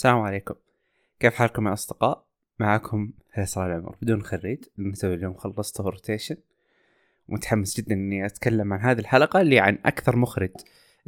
السلام 0.00 0.18
عليكم. 0.18 0.54
كيف 1.20 1.34
حالكم 1.34 1.68
يا 1.68 1.72
أصدقاء؟ 1.72 2.24
معكم 2.58 3.12
فيصل 3.34 3.60
العمر. 3.60 3.96
بدون 4.02 4.22
خريج 4.22 4.64
لأني 4.78 4.94
اليوم 5.04 5.34
خلصت 5.34 5.80
روتيشن 5.80 6.36
ومتحمس 7.28 7.80
جدا 7.80 7.94
إني 7.94 8.26
أتكلم 8.26 8.72
عن 8.72 8.80
هذه 8.80 8.98
الحلقة 8.98 9.40
اللي 9.40 9.58
عن 9.58 9.78
أكثر 9.84 10.16
مخرج 10.16 10.50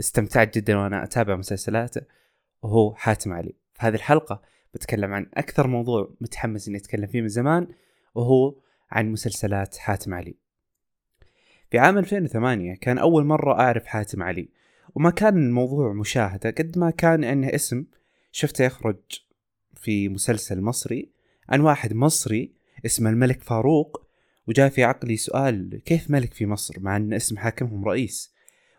استمتعت 0.00 0.58
جدا 0.58 0.76
وأنا 0.76 1.04
أتابع 1.04 1.36
مسلسلاته 1.36 2.00
وهو 2.62 2.94
حاتم 2.94 3.32
علي. 3.32 3.54
في 3.74 3.86
هذه 3.86 3.94
الحلقة 3.94 4.42
بتكلم 4.74 5.12
عن 5.12 5.26
أكثر 5.34 5.66
موضوع 5.66 6.14
متحمس 6.20 6.68
إني 6.68 6.78
أتكلم 6.78 7.06
فيه 7.06 7.20
من 7.20 7.28
زمان 7.28 7.68
وهو 8.14 8.54
عن 8.90 9.12
مسلسلات 9.12 9.76
حاتم 9.76 10.14
علي. 10.14 10.34
في 11.70 11.78
عام 11.78 11.98
2008 11.98 12.74
كان 12.74 12.98
أول 12.98 13.24
مرة 13.24 13.60
أعرف 13.60 13.86
حاتم 13.86 14.22
علي 14.22 14.48
وما 14.94 15.10
كان 15.10 15.36
الموضوع 15.36 15.92
مشاهدة 15.92 16.50
قد 16.50 16.78
ما 16.78 16.90
كان 16.90 17.24
إنه 17.24 17.54
اسم 17.54 17.84
شفته 18.32 18.64
يخرج 18.64 19.00
في 19.74 20.08
مسلسل 20.08 20.60
مصري 20.60 21.10
عن 21.48 21.60
واحد 21.60 21.92
مصري 21.92 22.52
اسمه 22.86 23.10
الملك 23.10 23.42
فاروق 23.42 24.02
وجاء 24.46 24.68
في 24.68 24.84
عقلي 24.84 25.16
سؤال 25.16 25.82
كيف 25.84 26.10
ملك 26.10 26.34
في 26.34 26.46
مصر؟ 26.46 26.80
مع 26.80 26.96
إن 26.96 27.12
اسم 27.12 27.38
حاكمهم 27.38 27.84
رئيس. 27.84 28.34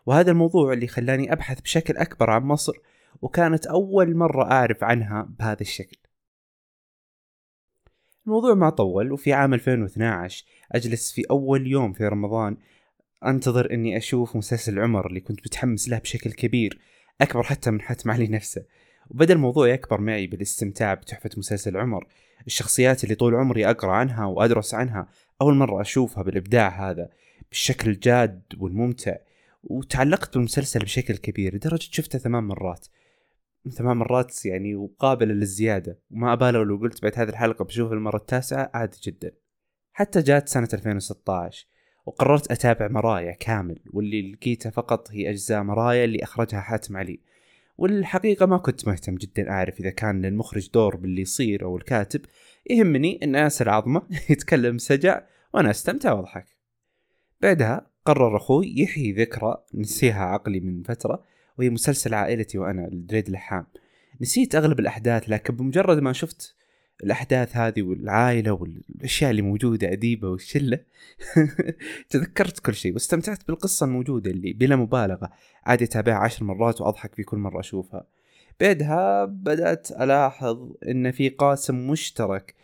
وهذا 0.06 0.32
الموضوع 0.32 0.74
اللي 0.74 0.88
خلاني 0.88 1.34
أبحث 1.34 1.62
بشكل 1.62 1.98
أكبر 1.98 2.30
عن 2.30 2.42
مصر 2.42 2.74
وكانت 3.22 3.66
أول 3.66 4.16
مرة 4.16 4.52
أعرف 4.52 4.84
عنها 4.84 5.22
بهذا 5.40 5.62
الشكل. 5.62 5.98
الموضوع 8.26 8.54
ما 8.54 8.70
طول 8.70 9.12
وفي 9.12 9.34
عام 9.34 9.54
2012 9.54 10.46
أجلس 10.72 11.12
في 11.12 11.24
أول 11.32 11.68
يوم 11.68 11.94
في 11.94 12.08
رمضان 12.08 12.58
أنتظر 13.26 13.74
إني 13.74 13.98
أشوف 13.98 14.36
مسلسل 14.36 14.80
عمر 14.80 15.08
اللي 15.08 15.20
كنت 15.20 15.40
متحمس 15.40 15.90
له 15.90 15.98
بشكل 15.98 16.32
كبير 16.32 16.80
أكبر 17.22 17.44
حتى 17.44 17.72
من 17.72 17.82
حتم 17.82 18.12
علي 18.12 18.28
نفسه. 18.28 18.66
وبدا 19.10 19.34
الموضوع 19.34 19.68
يكبر 19.68 20.02
معي 20.02 20.28
بالاستمتاع 20.28 20.94
بتحفة 20.94 21.30
مسلسل 21.38 21.78
عمر 21.78 22.08
الشخصيات 22.48 23.04
اللي 23.04 23.16
طول 23.16 23.36
عمري 23.36 23.70
أقرأ 23.70 23.92
عنها 23.92 24.26
وأدرس 24.26 24.74
عنها 24.74 25.08
أول 25.42 25.56
مرة 25.56 25.82
أشوفها 25.82 26.24
بالإبداع 26.24 26.90
هذا 26.90 27.10
بالشكل 27.50 27.90
الجاد 27.90 28.42
والممتع 28.58 29.16
وتعلقت 29.64 30.34
بالمسلسل 30.34 30.80
بشكل 30.80 31.18
كبير 31.18 31.56
لدرجة 31.56 31.90
شفته 31.92 32.20
ثمان 32.20 32.44
مرات. 32.44 32.88
ثمان 33.70 33.98
مرات 33.98 34.46
يعني 34.46 34.76
وقابلة 34.76 35.34
للزيادة 35.34 36.00
وما 36.12 36.34
أبالغ 36.34 36.64
لو 36.64 36.78
قلت 36.78 37.02
بعد 37.02 37.12
هذه 37.16 37.30
الحلقة 37.30 37.66
بشوف 37.66 37.92
المرة 37.92 38.18
التاسعة 38.18 38.72
عادي 38.74 38.98
جدا. 39.04 39.32
حتى 39.94 40.22
جات 40.22 40.50
سنة 40.50 40.70
2016 40.74 41.68
وقررت 42.06 42.52
أتابع 42.52 42.88
مرايا 42.88 43.32
كامل 43.32 43.80
واللي 43.94 44.32
لقيته 44.32 44.70
فقط 44.70 45.12
هي 45.12 45.30
أجزاء 45.30 45.64
مرايا 45.64 46.06
اللي 46.06 46.24
أخرجها 46.24 46.62
حاتم 46.62 46.98
علي. 46.98 47.20
والحقيقة 47.78 48.46
ما 48.46 48.58
كنت 48.58 48.88
مهتم 48.88 49.16
جدا 49.16 49.50
أعرف 49.50 49.80
إذا 49.80 49.90
كان 49.90 50.22
للمخرج 50.22 50.70
دور 50.72 50.96
باللي 50.96 51.22
يصير 51.22 51.64
أو 51.64 51.78
الكاتب. 51.78 52.22
يهمني 52.70 53.20
أن 53.24 53.36
ياسر 53.36 53.70
عظمة 53.70 54.02
يتكلم 54.30 54.78
سجع 54.78 55.22
وأنا 55.54 55.70
أستمتع 55.70 56.14
وأضحك. 56.14 56.46
بعدها 57.42 57.94
قرر 58.06 58.38
أخوي 58.38 58.74
يحيي 58.80 59.12
ذكرى 59.12 59.64
نسيها 59.74 60.26
عقلي 60.26 60.60
من 60.60 60.84
فترة 60.84 61.24
وهي 61.58 61.70
مسلسل 61.70 62.14
عائلتي 62.14 62.58
وأنا 62.58 62.88
لدريد 62.92 63.30
لحام 63.30 63.66
نسيت 64.22 64.56
أغلب 64.56 64.80
الأحداث 64.80 65.30
لكن 65.30 65.56
بمجرد 65.56 66.00
ما 66.00 66.14
شفت 66.14 66.56
الأحداث 67.04 67.58
هذه 67.58 67.82
والعائلة 67.82 68.52
والأشياء 68.52 69.32
اللي 69.32 69.42
موجودة 69.42 69.92
أديبة 69.92 70.30
والشلة. 70.30 70.80
تذكرت 72.10 72.60
كل 72.60 72.74
شيء 72.74 72.94
واستمتعت 72.94 73.48
بالقصة 73.48 73.86
الموجودة 73.86 74.32
اللي 74.32 74.54
بلا 74.54 74.76
مبالغة. 74.76 75.32
عادي 75.66 75.84
أتابعها 75.84 76.18
عشر 76.18 76.46
مرات 76.46 76.82
وأضحك 76.82 77.16
في 77.16 77.24
كل 77.24 77.38
مرة 77.38 77.60
أشوفها. 77.60 78.06
بعدها 78.60 79.26
بدأت 79.26 79.92
ألاحظ 79.92 80.72
إن 80.88 81.12
في 81.12 81.30
قاسم 81.30 81.88
مشترك 81.88 82.56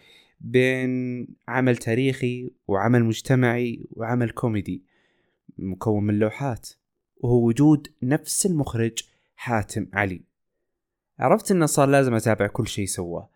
بين 0.42 1.28
عمل 1.48 1.78
تاريخي 1.78 2.52
وعمل 2.68 3.04
مجتمعي 3.04 3.88
وعمل 3.92 4.30
كوميدي 4.30 4.84
مكون 5.58 6.04
من 6.04 6.20
لوحات 6.20 6.70
وهو 7.18 7.48
وجود 7.48 7.88
نفس 8.04 8.46
المخرج 8.46 9.04
حاتم 9.36 9.88
علي. 9.94 10.22
عرفت 11.20 11.52
إنه 11.52 11.66
صار 11.66 11.90
لازم 11.90 12.14
أتابع 12.14 12.48
كل 12.48 12.68
شيء 12.68 12.86
سواه 12.86 13.30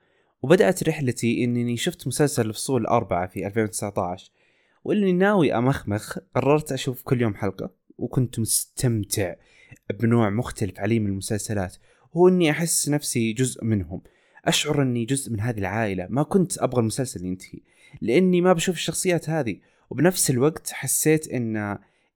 وبدأت 0.44 0.84
رحلتي 0.84 1.44
إنني 1.44 1.78
شفت 1.78 2.08
مسلسل 2.08 2.46
الفصول 2.50 2.82
الأربعة 2.82 3.28
في 3.28 3.48
2019 3.48 4.32
واللي 4.84 5.12
ناوي 5.12 5.54
أمخمخ 5.54 6.18
قررت 6.36 6.72
أشوف 6.72 7.02
كل 7.04 7.22
يوم 7.22 7.36
حلقة 7.36 7.72
وكنت 7.98 8.40
مستمتع 8.40 9.36
بنوع 10.00 10.30
مختلف 10.30 10.80
عليه 10.80 11.00
من 11.00 11.08
المسلسلات 11.08 11.76
هو 12.14 12.28
إني 12.28 12.52
أحس 12.52 12.90
نفسي 12.90 13.34
جزء 13.34 13.64
منهم 13.64 14.02
أشعر 14.46 14.82
إني 14.82 15.06
جزء 15.06 15.32
من 15.32 15.40
هذه 15.40 15.58
العائلة 15.58 16.08
ما 16.10 16.24
كنت 16.24 16.58
أبغى 16.58 16.82
المسلسل 16.82 17.26
ينتهي 17.26 17.60
لأني 18.02 18.42
ما 18.42 18.54
بشوف 18.54 18.76
الشخصيات 18.76 19.30
هذه 19.30 19.58
وبنفس 19.90 20.30
الوقت 20.30 20.72
حسيت 20.72 21.28
إن 21.28 21.58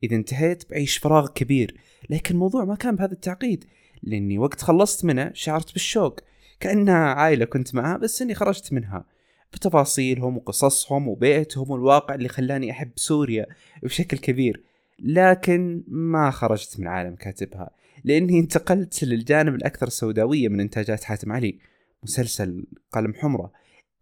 إذا 0.03 0.15
انتهيت 0.15 0.69
بعيش 0.69 0.97
فراغ 0.97 1.27
كبير 1.27 1.77
لكن 2.09 2.33
الموضوع 2.33 2.65
ما 2.65 2.75
كان 2.75 2.95
بهذا 2.95 3.11
التعقيد 3.11 3.65
لأني 4.03 4.37
وقت 4.37 4.61
خلصت 4.61 5.05
منه 5.05 5.31
شعرت 5.33 5.73
بالشوق. 5.73 6.19
كأنها 6.59 7.13
عائلة 7.13 7.45
كنت 7.45 7.75
معها 7.75 7.97
بس 7.97 8.21
إني 8.21 8.35
خرجت 8.35 8.73
منها. 8.73 9.05
بتفاصيلهم 9.53 10.37
وقصصهم 10.37 11.07
وبيئتهم 11.07 11.71
والواقع 11.71 12.15
اللي 12.15 12.29
خلاني 12.29 12.71
أحب 12.71 12.91
سوريا 12.95 13.45
بشكل 13.83 14.17
كبير. 14.17 14.63
لكن 14.99 15.83
ما 15.87 16.31
خرجت 16.31 16.79
من 16.79 16.87
عالم 16.87 17.15
كاتبها 17.15 17.69
لأني 18.03 18.39
انتقلت 18.39 19.03
للجانب 19.03 19.55
الأكثر 19.55 19.89
سوداوية 19.89 20.49
من 20.49 20.59
إنتاجات 20.59 21.03
حاتم 21.03 21.31
علي. 21.31 21.59
مسلسل 22.03 22.65
قلم 22.91 23.13
حمرة. 23.13 23.51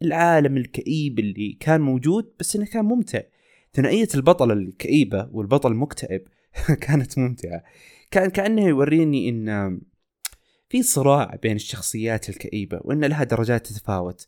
العالم 0.02 0.58
الكئيب 0.58 1.20
اللي 1.20 1.58
كان 1.60 1.82
موجود 1.82 2.34
بس 2.40 2.56
إنه 2.56 2.66
كان 2.66 2.86
ممتع. 2.86 3.22
ثنائية 3.74 4.08
البطله 4.16 4.54
الكئيبة 4.54 5.30
والبطل 5.32 5.72
المكتئب 5.72 6.22
كانت 6.88 7.18
ممتعة. 7.18 7.64
كان 8.12 8.30
كأنه 8.30 8.66
يوريني 8.68 9.30
إن 9.30 9.80
في 10.70 10.84
صراع 10.84 11.36
بين 11.44 11.56
الشخصيات 11.56 12.30
الكئيبة 12.30 12.80
وأن 12.84 13.06
لها 13.06 13.24
درجات 13.24 13.68
تتفاوت. 13.68 14.28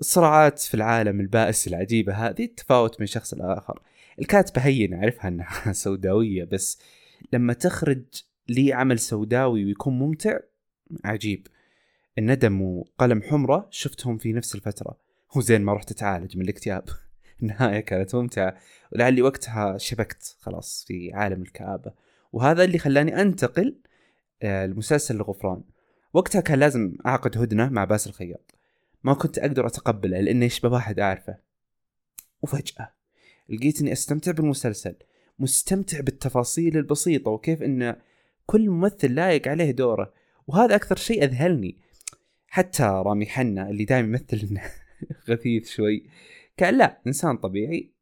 الصراعات 0.00 0.58
في 0.58 0.74
العالم 0.74 1.20
البائس 1.20 1.68
العجيبة 1.68 2.12
هذه 2.12 2.46
تتفاوت 2.46 3.00
من 3.00 3.06
شخص 3.06 3.34
لآخر. 3.34 3.82
الكاتبة 4.18 4.60
هين 4.60 4.94
أعرفها 4.94 5.28
أنها 5.28 5.72
سوداوية 5.84 6.44
بس 6.44 6.78
لما 7.32 7.52
تخرج 7.52 8.04
لي 8.48 8.72
عمل 8.72 8.98
سوداوي 8.98 9.64
ويكون 9.64 9.98
ممتع 9.98 10.38
عجيب. 11.04 11.46
الندم 12.18 12.62
وقلم 12.62 13.22
حمرة 13.22 13.68
شفتهم 13.70 14.18
في 14.18 14.32
نفس 14.32 14.54
الفترة. 14.54 14.98
وزين 15.36 15.62
ما 15.62 15.72
رحت 15.72 15.90
أتعالج 15.90 16.36
من 16.36 16.44
الاكتئاب. 16.44 16.84
النهاية 17.42 17.80
كانت 17.80 18.14
ممتعة. 18.14 18.56
ولعلي 18.92 19.22
وقتها 19.22 19.78
شبكت 19.78 20.36
خلاص 20.40 20.84
في 20.88 21.12
عالم 21.12 21.42
الكآبة. 21.42 21.92
وهذا 22.32 22.64
اللي 22.64 22.78
خلاني 22.78 23.20
أنتقل 23.20 23.78
آه، 24.42 24.66
لمسلسل 24.66 25.16
الغفران. 25.16 25.62
وقتها 26.12 26.40
كان 26.40 26.58
لازم 26.58 26.96
أعقد 27.06 27.38
هدنة 27.38 27.68
مع 27.68 27.84
باسل 27.84 28.10
الخياط. 28.10 28.54
ما 29.04 29.14
كنت 29.14 29.38
أقدر 29.38 29.66
أتقبله 29.66 30.20
لأنه 30.20 30.46
يشبه 30.46 30.68
واحد 30.68 30.98
أعرفه. 30.98 31.38
وفجأة 32.42 32.94
لقيت 33.48 33.80
إني 33.80 33.92
أستمتع 33.92 34.32
بالمسلسل 34.32 34.94
مستمتع 35.38 36.00
بالتفاصيل 36.00 36.76
البسيطة 36.76 37.30
وكيف 37.30 37.62
إن 37.62 37.96
كل 38.46 38.70
ممثل 38.70 39.14
لايق 39.14 39.48
عليه 39.48 39.70
دوره. 39.70 40.12
وهذا 40.46 40.74
أكثر 40.74 40.96
شيء 40.96 41.24
أذهلني. 41.24 41.78
حتى 42.46 42.82
رامي 42.82 43.26
حنا 43.26 43.70
اللي 43.70 43.84
دائما 43.84 44.08
يمثل 44.08 44.46
إنه 44.50 44.62
غثيث 45.30 45.70
شوي 45.70 46.06
كان 46.56 46.78
لا 46.78 47.00
إنسان 47.06 47.36
طبيعي 47.36 47.92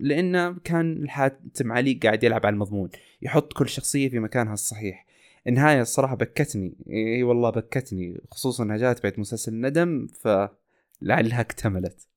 لأنه 0.00 0.58
كان 0.64 0.92
الحاتم 0.92 1.72
علي 1.72 1.94
قاعد 1.94 2.24
يلعب 2.24 2.46
على 2.46 2.54
المضمون 2.54 2.90
يحط 3.22 3.52
كل 3.52 3.68
شخصية 3.68 4.08
في 4.08 4.18
مكانها 4.18 4.54
الصحيح. 4.54 5.06
النهاية 5.48 5.80
الصراحة 5.80 6.16
بكتني. 6.16 6.74
إي 6.90 7.22
والله 7.22 7.50
بكتني 7.50 8.20
خصوصا 8.30 8.64
إنها 8.64 8.76
جات 8.76 9.02
بعد 9.02 9.20
مسلسل 9.20 9.52
الندم 9.52 10.06
فلعلها 10.06 11.40
اكتملت. 11.40 12.08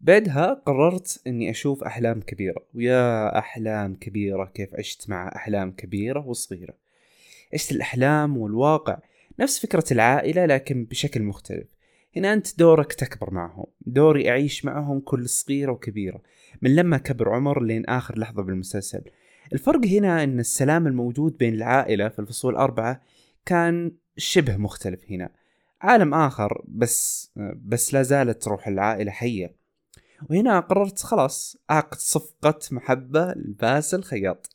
بعدها 0.00 0.62
قررت 0.66 1.22
إني 1.26 1.50
أشوف 1.50 1.84
أحلام 1.84 2.20
كبيرة. 2.20 2.62
ويا 2.74 3.38
أحلام 3.38 3.94
كبيرة 3.94 4.44
كيف 4.44 4.74
عشت 4.74 5.10
مع 5.10 5.32
أحلام 5.36 5.72
كبيرة 5.72 6.26
وصغيرة. 6.26 6.74
عشت 7.54 7.72
الأحلام 7.72 8.36
والواقع. 8.36 8.98
نفس 9.40 9.66
فكرة 9.66 9.84
العائلة 9.90 10.46
لكن 10.46 10.84
بشكل 10.84 11.22
مختلف. 11.22 11.66
هنا 12.16 12.32
أنت 12.32 12.58
دورك 12.58 12.92
تكبر 12.92 13.30
معهم. 13.30 13.66
دوري 13.80 14.30
أعيش 14.30 14.64
معهم 14.64 15.00
كل 15.00 15.28
صغيرة 15.28 15.72
وكبيرة. 15.72 16.22
من 16.62 16.74
لما 16.74 16.98
كبر 16.98 17.28
عمر 17.28 17.62
لين 17.62 17.86
آخر 17.86 18.18
لحظة 18.18 18.42
بالمسلسل. 18.42 19.02
الفرق 19.52 19.86
هنا 19.86 20.24
إن 20.24 20.40
السلام 20.40 20.86
الموجود 20.86 21.36
بين 21.38 21.54
العائلة 21.54 22.08
في 22.08 22.18
الفصول 22.18 22.52
الأربعة 22.52 23.00
كان 23.46 23.92
شبه 24.16 24.56
مختلف 24.56 25.10
هنا. 25.10 25.30
عالم 25.80 26.14
آخر 26.14 26.62
بس 26.68 27.30
بس 27.64 27.94
لا 27.94 28.02
زالت 28.02 28.48
روح 28.48 28.68
العائلة 28.68 29.10
حية. 29.10 29.54
وهنا 30.30 30.60
قررت 30.60 30.98
خلاص 30.98 31.56
أعقد 31.70 31.98
صفقة 31.98 32.58
محبة 32.70 33.32
لباسل 33.32 34.02
خياط 34.02 34.50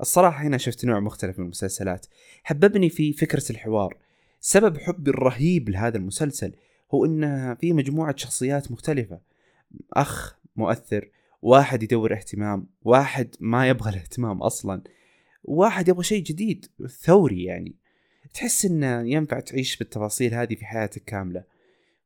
الصراحة 0.00 0.42
هنا 0.42 0.58
شفت 0.58 0.84
نوع 0.84 1.00
مختلف 1.00 1.38
من 1.38 1.44
المسلسلات. 1.44 2.06
حببني 2.44 2.90
في 2.90 3.12
فكرة 3.12 3.42
الحوار. 3.50 3.96
سبب 4.40 4.78
حبي 4.78 5.10
الرهيب 5.10 5.68
لهذا 5.68 5.96
المسلسل 5.96 6.52
هو 6.94 7.04
إنه 7.04 7.54
في 7.54 7.72
مجموعة 7.72 8.16
شخصيات 8.16 8.72
مختلفة. 8.72 9.20
أخ 9.92 10.36
مؤثر 10.56 11.08
واحد 11.46 11.82
يدور 11.82 12.12
اهتمام 12.12 12.66
واحد 12.82 13.34
ما 13.40 13.68
يبغى 13.68 13.90
الاهتمام 13.90 14.42
أصلا 14.42 14.82
واحد 15.44 15.88
يبغى 15.88 16.04
شيء 16.04 16.22
جديد 16.22 16.66
ثوري 16.88 17.44
يعني. 17.44 17.76
تحس 18.34 18.64
إنه 18.64 19.10
ينفع 19.10 19.40
تعيش 19.40 19.76
بالتفاصيل 19.76 20.34
هذه 20.34 20.54
في 20.54 20.66
حياتك 20.66 21.04
كاملة 21.04 21.44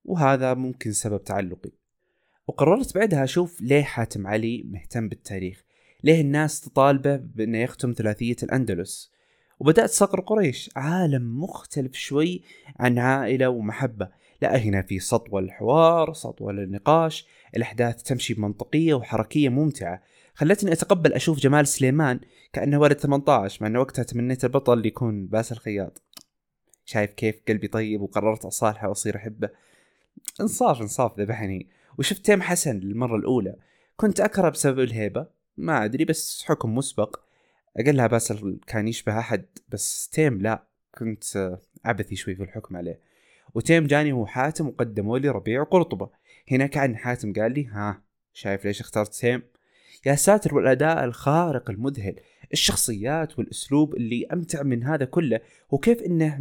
وهذا 0.04 0.54
ممكن 0.54 0.92
سبب 0.92 1.25
تعلقي. 1.25 1.70
وقررت 2.46 2.94
بعدها 2.94 3.25
أشوف 3.25 3.60
ليه 3.60 3.82
حاتم 3.82 4.26
علي 4.26 4.62
مهتم 4.66 5.08
بالتاريخ 5.08 5.64
ليه 6.04 6.20
الناس 6.20 6.60
تطالبه 6.60 7.16
بإنه 7.16 7.58
يختم 7.58 7.92
ثلاثية 7.92 8.37
الأندلس. 8.42 9.12
وبدأت 9.60 9.90
صقر 9.90 10.20
قريش 10.20 10.70
عالم 10.76 11.40
مختلف 11.40 11.94
شوي 11.94 12.42
عن 12.76 12.98
عائلة 12.98 13.48
ومحبة. 13.48 14.08
لا 14.42 14.56
هنا 14.58 14.82
في 14.82 14.98
سطوة 14.98 15.40
للحوار 15.40 16.12
سطوة 16.12 16.52
للنقاش 16.52 17.26
الأحداث 17.56 18.02
تمشي 18.02 18.34
بمنطقية 18.34 18.94
وحركية 18.94 19.48
ممتعة. 19.48 20.02
خلتني 20.34 20.72
أتقبل 20.72 21.12
أشوف 21.12 21.38
جمال 21.38 21.66
سليمان 21.66 22.20
كأنه 22.52 22.78
ولد 22.81 22.98
18 22.98 23.58
مع 23.60 23.66
أنه 23.66 23.81
وقتها 23.81 24.02
تمنيت 24.02 24.44
البطل 24.44 24.72
اللي 24.72 24.88
يكون 24.88 25.26
باسل 25.26 25.54
الخياط. 25.54 26.02
شايف 26.84 27.12
كيف 27.12 27.42
قلبي 27.48 27.69
طيب 27.69 28.00
وقررت 28.00 28.44
أصالحه 28.44 28.88
وأصير 28.88 29.16
أحبه. 29.16 29.50
انصاف 30.40 30.81
انصاف 30.81 31.20
ذبحني. 31.20 31.69
وشفت 31.98 32.25
تيم 32.25 32.42
حسن 32.42 32.76
للمرة 32.76 33.16
الأولى. 33.16 33.56
كنت 33.96 34.20
أكرهه 34.20 34.49
بسبب 34.48 34.81
الهيبة. 34.81 35.26
ما 35.56 35.84
أدري 35.84 36.04
بس 36.04 36.44
حكم 36.46 36.75
مسبق. 36.75 37.20
أقلها 37.76 38.06
باسل 38.06 38.60
كان 38.66 38.88
يشبه 38.88 39.19
أحد 39.19 39.44
بس 39.69 40.08
تيم 40.08 40.40
لا. 40.40 40.66
كنت 40.98 41.58
عبثي 41.84 42.16
شوي 42.16 42.34
في 42.34 42.42
الحكم 42.42 42.76
عليه. 42.76 43.10
وتيم 43.55 43.87
جاني 43.87 44.12
هو 44.12 44.26
حاتم 44.26 44.67
وقدموا 44.69 45.19
لي 45.19 45.29
ربيع 45.29 45.61
قرطبة 45.61 46.11
هنا 46.50 46.67
كأن 46.67 46.97
حاتم 46.97 47.32
قال 47.32 47.52
لي 47.52 47.67
ها 47.67 48.02
شايف 48.32 48.64
ليش 48.64 48.81
اخترت 48.81 49.14
تيم؟ 49.14 49.43
يا 50.06 50.14
ساتر 50.14 50.55
والأداء 50.55 51.05
الخارق 51.05 51.70
المذهل 51.70 52.17
الشخصيات 52.52 53.38
والأسلوب 53.38 53.94
اللي 53.94 54.26
أمتع 54.32 54.62
من 54.62 54.85
هذا 54.85 55.05
كله 55.05 55.41
وكيف 55.70 56.02
إنه 56.02 56.38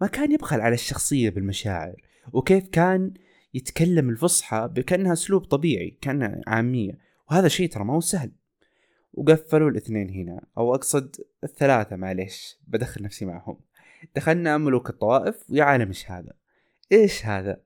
ما 0.00 0.06
كان 0.06 0.32
يبخل 0.32 0.60
على 0.60 0.74
الشخصية 0.74 1.30
بالمشاعر 1.30 2.02
وكيف 2.32 2.68
كان 2.68 3.14
يتكلم 3.54 4.10
الفصحى 4.10 4.70
بكأنها 4.74 5.12
أسلوب 5.12 5.44
طبيعي 5.44 5.98
كأنها 6.00 6.40
عامية 6.46 6.98
وهذا 7.30 7.48
شيء 7.48 7.68
ترى 7.68 7.84
ما 7.84 7.94
هو 7.94 8.00
سهل. 8.00 8.32
وقفلوا 9.12 9.70
الاثنين 9.70 10.10
هنا 10.10 10.46
أو 10.58 10.74
أقصد 10.74 11.16
الثلاثة 11.44 11.96
معليش 11.96 12.58
بدخل 12.66 13.02
نفسي 13.02 13.24
معهم. 13.24 13.60
دخلنا 14.16 14.58
ملوك 14.58 14.90
الطوائف 14.90 15.50
ويا 15.50 15.64
عالم 15.64 15.88
إيش 15.88 16.10
هذا؟ 16.10 16.32
إيش 16.92 17.26
هذا؟ 17.26 17.60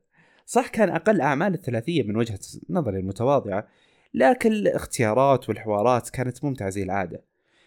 صح 0.46 0.68
كان 0.68 0.88
أقل 0.88 1.20
أعمال 1.20 1.54
الثلاثية 1.54 2.02
من 2.02 2.16
وجهة 2.16 2.38
نظري 2.70 2.98
المتواضعة 2.98 3.68
لكن 4.14 4.52
الاختيارات 4.52 5.48
والحوارات 5.48 6.10
كانت 6.10 6.44
ممتعة 6.44 6.70
زي 6.70 6.82
العادة. 6.82 7.24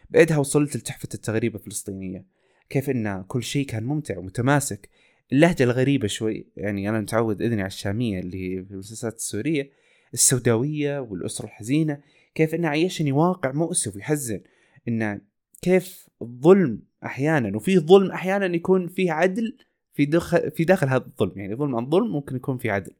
بعدها 0.09 0.37
وصلت 0.37 0.75
لتحفة 0.77 1.09
التغريبه 1.13 1.59
الفلسطينية. 1.59 2.25
كيف 2.69 2.89
إن 2.89 3.23
كل 3.23 3.43
شيء 3.43 3.65
كان 3.65 3.83
ممتع 3.83 4.17
ومتماسك. 4.17 4.89
اللهجة 5.31 5.63
الغريبة 5.63 6.07
شوي 6.07 6.47
يعني 6.57 6.89
أنا 6.89 6.99
متعود 6.99 7.41
إذني 7.41 7.61
على 7.61 7.67
الشامية 7.67 8.19
اللي 8.19 8.65
في 8.65 8.71
المسلسلات 8.71 9.15
السورية 9.15 9.71
السوداوية 10.13 10.99
والأسرة 10.99 11.45
الحزينة. 11.45 12.01
كيف 12.35 12.55
إنه 12.55 12.67
عيشني 12.67 13.11
واقع 13.11 13.51
مؤسف 13.51 13.95
ويحزن. 13.95 14.41
إنه 14.87 15.21
كيف 15.61 16.07
الظلم 16.21 16.81
أحيانا 17.05 17.57
وفي 17.57 17.79
ظلم 17.79 18.11
أحيانا 18.11 18.55
يكون 18.55 18.87
فيه 18.87 19.11
عدل 19.11 19.57
في 19.93 20.05
داخل 20.05 20.51
في 20.51 20.63
داخل 20.63 20.87
هذا 20.87 21.05
الظلم. 21.05 21.39
يعني 21.39 21.55
ظلم 21.55 21.75
عن 21.75 21.89
ظلم 21.89 22.11
ممكن 22.11 22.35
يكون 22.35 22.57
في 22.57 22.69
عدل. 22.69 22.95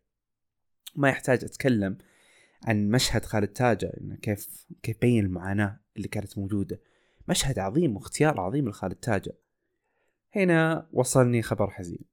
ما 0.95 1.09
يحتاج 1.09 1.43
أتكلم 1.43 1.97
عن 2.63 2.89
مشهد 2.89 3.25
خالد 3.25 3.47
تاجة 3.47 3.93
كيف 4.21 4.67
كيف 4.83 4.97
بين 5.01 5.25
المعاناة 5.25 5.79
اللي 5.97 6.07
كانت 6.07 6.37
موجودة. 6.37 6.79
مشهد 7.27 7.59
عظيم 7.59 7.95
واختيار 7.95 8.41
عظيم 8.41 8.69
لخالد 8.69 8.95
تاجة 8.95 9.33
هنا 10.35 10.87
وصلني 10.93 11.41
خبر 11.41 11.69
حزين. 11.69 12.05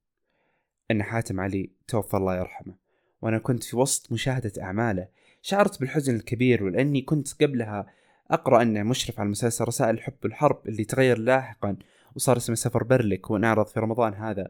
إن 0.91 1.03
حاتم 1.03 1.39
علي 1.39 1.71
توفى 1.87 2.17
الله 2.17 2.37
يرحمه. 2.37 2.75
وأنا 3.21 3.37
كنت 3.37 3.63
في 3.63 3.77
وسط 3.77 4.11
مشاهدة 4.11 4.63
أعماله. 4.63 5.07
شعرت 5.41 5.79
بالحزن 5.79 6.15
الكبير 6.15 6.63
ولأني 6.63 7.01
كنت 7.01 7.43
قبلها 7.43 7.87
أقرأ 8.31 8.61
أنه 8.61 8.83
مشرف 8.83 9.19
على 9.19 9.29
مسلسل 9.29 9.65
رسائل 9.65 9.95
الحب 9.95 10.13
والحرب 10.23 10.67
اللي 10.67 10.83
تغير 10.83 11.17
لاحقا 11.17 11.77
وصار 12.15 12.37
اسمه 12.37 12.55
سفر 12.55 12.83
برلك 12.83 13.31
وانعرض 13.31 13.65
في 13.65 13.79
رمضان 13.79 14.13
هذا. 14.13 14.47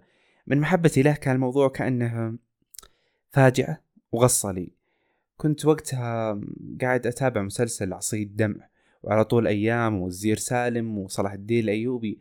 من 0.48 0.60
محبتي 0.60 1.02
له 1.02 1.14
كان 1.14 1.36
الموضوع 1.36 1.70
كأنه 1.70 2.38
فاجعة 3.30 3.82
وغصة 4.12 4.52
لي. 4.52 4.72
كنت 5.38 5.66
وقتها 5.66 6.42
قاعد 6.82 7.08
أتابع 7.08 7.42
مسلسل 7.42 7.94
عصيد 7.94 8.36
دمع 8.36 8.68
وعلى 9.04 9.26
طول 9.26 9.48
أيام 9.48 10.02
وزير 10.02 10.38
سالم 10.38 10.98
وصلاح 10.98 11.34
الدين 11.34 11.64
الأيوبي 11.64 12.20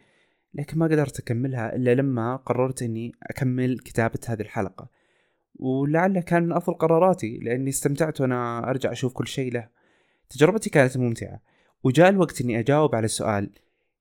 لكن 0.54 0.78
ما 0.78 0.86
قدرت 0.86 1.18
أكملها 1.20 1.76
إلا 1.76 1.94
لما 1.94 2.36
قررت 2.36 2.82
إني 2.82 3.12
أكمل 3.22 3.78
كتابة 3.78 4.18
هذه 4.26 4.40
الحلقة. 4.40 4.88
ولعله 5.56 6.20
كان 6.20 6.42
من 6.42 6.52
أفضل 6.52 6.74
قراراتي 6.74 7.38
لأني 7.38 7.70
استمتعت 7.70 8.20
وأنا 8.20 8.70
أرجع 8.70 8.92
أشوف 8.92 9.12
كل 9.12 9.26
شيء 9.26 9.52
له. 9.52 9.81
تجربتي 10.32 10.70
كانت 10.70 10.96
ممتعة 10.96 11.40
وجاء 11.82 12.08
الوقت 12.08 12.40
إني 12.40 12.58
أجاوب 12.58 12.94
على 12.94 13.04
السؤال 13.04 13.50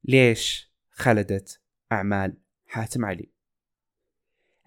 ليش 0.03 0.71
خلدت 0.91 1.59
أعمال 1.91 2.37
حاتم 2.65 3.05
علي؟ 3.05 3.29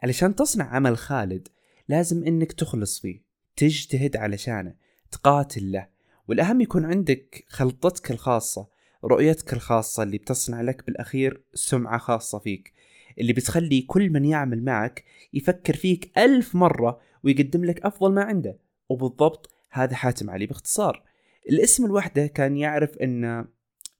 علشان 0.02 0.34
تصنع 0.34 0.64
عمل 0.64 0.98
خالد 0.98 1.48
لازم 1.88 2.24
إنك 2.24 2.52
تخلص 2.52 3.00
فيه 3.00 3.22
تجتهد 3.56 4.16
علشانه 4.16 4.74
تقاتل 5.10 5.72
له 5.72 5.88
والأهم 6.28 6.60
يكون 6.60 6.84
عندك 6.84 7.44
خلطتك 7.48 8.10
الخاصة 8.10 8.68
رؤيتك 9.04 9.52
الخاصة 9.52 10.02
اللي 10.02 10.18
بتصنع 10.18 10.60
لك 10.60 10.86
بالأخير 10.86 11.42
سمعة 11.54 11.98
خاصة 11.98 12.38
فيك 12.38 12.72
اللي 13.18 13.32
بتخلي 13.32 13.82
كل 13.82 14.10
من 14.10 14.24
يعمل 14.24 14.64
معك 14.64 15.04
يفكر 15.32 15.76
فيك 15.76 16.18
ألف 16.18 16.54
مرة 16.54 17.00
ويقدم 17.22 17.64
لك 17.64 17.86
أفضل 17.86 18.12
ما 18.12 18.22
عنده 18.22 18.58
وبالضبط 18.88 19.50
هذا 19.70 19.94
حاتم 19.94 20.30
علي 20.30 20.46
باختصار. 20.46 21.02
الاسم 21.50 21.84
الوحدة 21.84 22.26
كان 22.26 22.56
يعرف 22.56 22.96
إن 22.96 23.46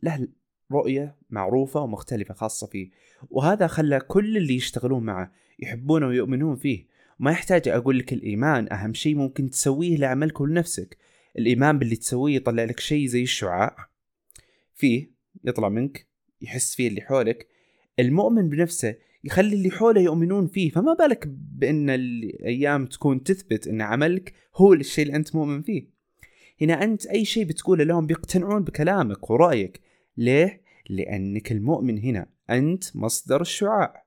له 0.03 0.29
رؤية 0.73 1.17
معروفة 1.31 1.81
ومختلفة 1.81 2.35
خاصة 2.35 2.67
فيه 2.67 2.91
وهذا 3.31 3.67
خلى 3.67 4.01
كل 4.01 4.37
اللي 4.37 4.55
يشتغلون 4.55 5.03
معه 5.03 5.33
يحبونه 5.59 6.07
ويؤمنون 6.07 6.57
فيه. 6.57 6.87
ما 7.19 7.31
يحتاج 7.31 7.69
أقول 7.69 7.99
لك 7.99 8.13
الإيمان 8.13 8.73
أهم 8.73 8.95
شيء 8.95 9.17
ممكن 9.17 9.51
تسويه 9.51 9.97
لعملك 9.97 10.41
ولنفسك. 10.41 10.97
الإيمان 11.39 11.79
باللي 11.79 11.97
تسويه 11.97 12.37
يطلع 12.37 12.65
لك 12.65 12.81
شيء 12.81 13.07
زي 13.07 13.23
الشعاع. 13.23 13.77
فيه 14.75 15.11
يطلع 15.45 15.69
منك 15.69 16.07
يحس 16.41 16.75
فيه 16.75 16.89
اللي 16.89 17.01
حولك. 17.01 17.49
المؤمن 17.99 18.49
بنفسه 18.49 18.97
يخلي 19.25 19.55
اللي 19.55 19.71
حوله 19.71 20.01
يؤمنون 20.01 20.47
فيه. 20.47 20.71
فما 20.71 20.95
بالك 20.95 21.27
بأن 21.29 21.91
الأيام 21.91 22.87
تكون 22.87 23.23
تثبت 23.23 23.69
أن 23.69 23.81
عملك 23.81 24.33
هو 24.57 24.73
الشيء 24.73 25.05
اللي 25.07 25.17
أنت 25.17 25.37
مؤمن 25.37 25.63
فيه. 25.63 25.94
هنا 26.63 26.85
أنت 26.85 27.07
أي 27.07 27.25
شيء 27.25 27.45
بتقوله 27.45 27.85
لهم 27.85 28.07
بيقتنعون 28.07 28.65
بكلامك 28.65 29.31
ورأيك. 29.31 29.81
ليه؟ 30.17 30.63
لأنك 30.91 31.53
المؤمن 31.53 31.99
هنا. 31.99 32.27
أنت 32.51 32.97
مصدر 32.97 33.41
الشعاع. 33.41 34.05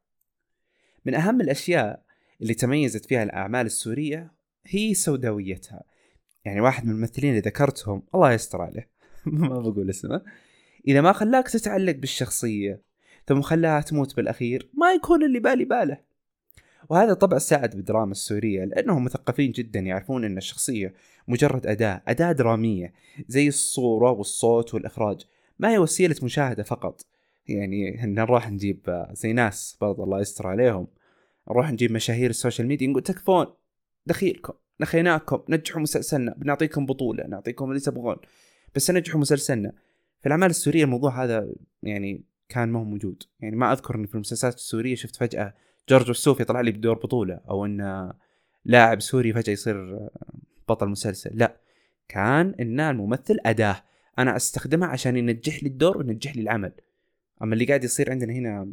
من 1.06 1.16
أهم 1.16 1.42
الأشياء 1.42 2.04
اللي 2.42 2.54
تميزت 2.54 3.06
فيها 3.06 3.24
الأعمال 3.24 3.66
السورية 3.66 4.34
هي 4.66 4.94
سوداويتها. 4.94 5.84
يعني 6.46 6.62
واحد 6.62 6.86
من 6.86 6.92
الممثلين 6.92 7.30
اللي 7.30 7.42
ذكرتهم 7.42 8.04
الله 8.16 8.32
يستر 8.32 8.62
عليه. 8.62 8.90
ما 9.26 9.60
بقول 9.60 9.90
اسمه. 9.90 10.22
إذا 10.88 11.02
ما 11.02 11.12
خلاك 11.12 11.48
تتعلق 11.48 11.96
بالشخصية 11.96 12.82
ثم 13.28 13.42
خلاها 13.42 13.82
تموت 13.82 14.16
بالأخير 14.16 14.70
ما 14.74 14.94
يكون 14.94 15.24
اللي 15.24 15.40
بالي 15.40 15.66
باله. 15.66 16.07
وهذا 16.90 17.14
طبع 17.14 17.38
ساعد 17.38 17.76
بالدراما 17.76 18.12
السورية 18.12 18.66
لأنهم 18.66 19.04
مثقفين 19.04 19.52
جدا 19.52 19.80
يعرفون 19.80 20.26
أن 20.26 20.38
الشخصية 20.38 20.94
مجرد 21.28 21.68
أداة 21.68 22.02
أداة 22.08 22.32
درامية 22.32 22.94
زي 23.28 23.48
الصورة 23.48 24.12
والصوت 24.12 24.74
والإخراج 24.74 25.22
ما 25.60 25.70
هي 25.72 25.78
وسيلة 25.78 26.16
مشاهدة 26.24 26.64
فقط. 26.64 27.02
يعني 27.48 28.02
نروح 28.06 28.52
نجيب 28.52 29.06
زي 29.12 29.34
ناس 29.34 29.78
برضه 29.82 30.04
الله 30.04 30.22
يستر 30.22 30.48
عليهم 30.48 30.88
نروح 31.50 31.72
نجيب 31.72 31.92
مشاهير 31.92 32.30
ال 32.30 32.35
social 32.35 32.68
media 32.68 32.88
نقول 32.88 33.04
تكفون 33.04 33.46
دخيلكم 34.06 34.54
نخيناكم 34.82 35.40
نجحوا 35.50 35.82
مسلسلنا 35.82 36.34
بنعطيكم 36.38 36.86
بطولة 36.86 37.28
نعطيكم 37.28 37.70
اللي 37.70 37.80
تبغون 37.80 38.16
بس 38.76 38.92
نجحوا 38.92 39.20
مسلسلنا. 39.20 39.72
في 40.22 40.26
الأعمال 40.26 40.50
السورية 40.50 40.84
الموضوع 40.84 41.24
هذا 41.24 41.50
يعني 41.84 42.24
كان 42.50 42.70
ما 42.70 42.80
هو 42.80 42.84
موجود. 42.84 43.24
يعني 43.40 43.56
ما 43.56 43.72
أذكر 43.72 43.96
أن 43.96 44.06
في 44.06 44.16
المسلسلات 44.16 44.56
السورية 44.56 44.96
شفت 44.96 45.16
فجأة 45.16 45.54
جورج 45.90 46.10
وسوف 46.10 46.44
يطلع 46.44 46.62
لي 46.62 46.72
بدور 46.72 46.94
بطولة 46.94 47.40
أو 47.50 47.66
أن 47.66 48.12
لاعب 48.66 49.02
سوري 49.02 49.34
فجأة 49.34 49.54
يصير 49.54 50.08
بطل 50.70 50.88
مسلسل. 50.88 51.32
لا 51.34 51.58
كان 52.08 52.56
إن 52.60 52.80
الممثل 52.80 53.38
أداة. 53.46 53.84
أنا 54.20 54.36
أستخدمها 54.36 54.88
عشان 54.90 55.18
ينجح 55.18 55.64
لي 55.64 55.70
الدور 55.70 55.98
وينجح 55.98 56.36
لي 56.36 56.42
العمل. 56.42 56.72
أما 57.42 57.54
اللي 57.54 57.66
قاعد 57.66 57.84
يصير 57.84 58.12
عندنا 58.12 58.34
هنا 58.34 58.72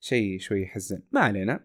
شيء 0.00 0.38
شوي 0.38 0.62
يحزن 0.62 1.00
ما 1.12 1.20
علينا. 1.20 1.60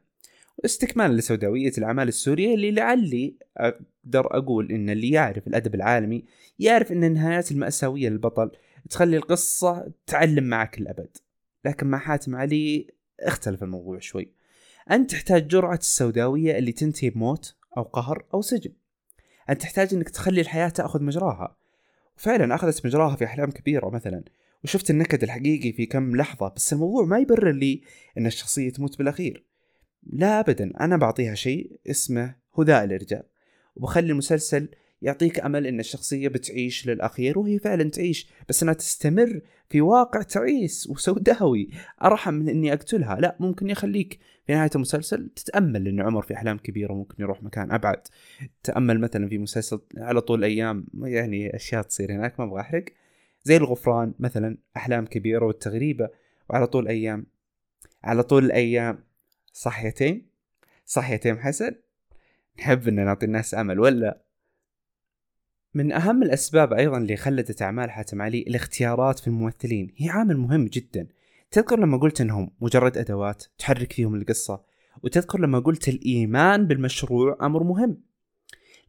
استكمالا 0.66 1.14
لسوداوية 1.14 1.72
الأعمال 1.78 2.08
السورية 2.08 2.56
اللي 2.56 2.72
لعلي 2.72 3.36
أقدر 3.58 4.38
أقول 4.38 4.72
إن 4.72 4.90
اللي 4.90 5.10
يعرف 5.10 5.48
الأدب 5.48 5.76
العالمي 5.76 6.26
يعرف 6.60 6.92
إن 6.92 7.04
النهايات 7.04 7.52
المأساوية 7.52 8.10
للبطل 8.10 8.52
تخلي 8.90 9.18
القصة 9.18 9.92
تعلم 10.08 10.44
معك 10.44 10.78
الأبد. 10.78 11.18
لكن 11.66 11.88
مع 11.88 11.98
حاتم 11.98 12.36
علي 12.36 12.88
اختلف 13.22 13.64
الموضوع 13.64 14.00
شوي. 14.00 14.32
أنت 14.92 15.12
تحتاج 15.12 15.48
جرعة 15.48 15.76
السوداوية 15.76 16.58
اللي 16.58 16.72
تنتهي 16.72 17.10
بموت 17.10 17.56
أو 17.78 17.84
قهر 17.84 18.26
أو 18.34 18.42
سجن. 18.42 18.72
أنت 19.50 19.62
تحتاج 19.62 19.94
إنك 19.94 20.10
تخلي 20.10 20.42
الحياة 20.42 20.70
تأخذ 20.70 21.04
مجراها. 21.04 21.58
وفعلا 22.18 22.56
أخذت 22.56 22.86
مجراها 22.86 23.16
في 23.16 23.26
أحلام 23.26 23.52
كبيرة 23.52 23.90
مثلا 23.90 24.24
وشفت 24.64 24.90
النكد 24.90 25.24
الحقيقي 25.24 25.72
في 25.72 25.86
كم 25.86 26.16
لحظة 26.16 26.54
بس 26.56 26.74
الموضوع 26.74 27.06
ما 27.06 27.20
يبرر 27.20 27.52
لي 27.52 27.82
إن 28.18 28.26
الشخصية 28.26 28.70
تموت 28.70 28.98
بالأخير. 28.98 29.46
لا 30.04 30.40
أبدا 30.40 30.72
أنا 30.80 30.98
بعطيها 30.98 31.36
شيء 31.36 31.80
اسمه 31.90 32.36
هداء 32.58 32.84
الإرجاء. 32.84 33.26
وبخلي 33.76 34.12
المسلسل 34.12 34.70
يعطيك 35.02 35.40
أمل 35.40 35.68
إن 35.68 35.80
الشخصية 35.80 36.28
بتعيش 36.28 36.88
للأخير 36.88 37.40
وهي 37.40 37.60
فعلا 37.60 37.90
تعيش 37.90 38.30
بس 38.50 38.64
انها 38.64 38.74
تستمر 38.74 39.42
في 39.70 39.82
واقع 39.82 40.22
تعيس 40.22 40.90
وسوداوي. 40.90 41.70
أرحم 42.04 42.34
من 42.34 42.50
إني 42.50 42.74
أقتلها. 42.74 43.20
لا 43.20 43.36
ممكن 43.40 43.70
يخليك 43.70 44.20
في 44.48 44.54
نهاية 44.54 44.70
المسلسل 44.76 45.30
تتأمل 45.36 45.88
ان 45.88 46.02
عمر 46.02 46.22
في 46.22 46.34
أحلام 46.34 46.58
كبيرة 46.58 46.94
ممكن 46.94 47.16
يروح 47.24 47.44
مكان 47.44 47.72
أبعد. 47.72 48.02
تأمل 48.64 49.00
مثلا 49.00 49.30
في 49.30 49.38
مسلسل 49.38 49.80
على 49.98 50.22
طول 50.22 50.40
الأيام 50.40 50.88
يعني 51.04 51.56
أشياء 51.56 51.82
تصير 51.82 52.12
هناك 52.12 52.40
ما 52.40 52.46
أبغى 52.46 52.62
أحرق. 52.62 52.86
زي 53.44 53.58
الغفران 53.58 54.14
مثلا 54.20 54.58
أحلام 54.78 55.06
كبيرة 55.06 55.46
والتغريبة 55.46 56.10
وعلى 56.50 56.68
طول 56.68 56.88
أيام 56.88 57.26
على 58.04 58.24
طول 58.24 58.46
الأيام 58.46 59.04
صحيتين؟ 59.54 60.28
صحيتين 60.86 61.40
حسن؟ 61.40 61.76
نحب 62.60 62.88
إن 62.88 63.06
نعطي 63.06 63.26
الناس 63.26 63.56
أمل 63.56 63.80
ولا؟ 63.80 64.22
من 65.74 65.92
أهم 65.92 66.24
الأسباب 66.24 66.74
أيضا 66.74 66.98
اللي 66.98 67.18
خلدت 67.18 67.62
أعمال 67.62 67.92
حاتم 67.92 68.22
علي 68.22 68.42
الاختيارات 68.42 69.20
في 69.20 69.28
الممثلين. 69.28 69.94
هي 69.98 70.10
عامل 70.10 70.38
مهم 70.38 70.66
جدا. 70.66 71.08
تذكر 71.52 71.80
لما 71.80 71.98
قلت 71.98 72.22
أنهم 72.22 72.52
مجرد 72.62 72.98
أدوات 72.98 73.44
تحرك 73.58 73.94
فيهم 73.94 74.16
القصة 74.16 74.64
وتذكر 75.04 75.40
لما 75.40 75.60
قلت 75.60 75.88
الإيمان 75.88 76.68
بالمشروع 76.68 77.38
أمر 77.42 77.64
مهم. 77.64 77.98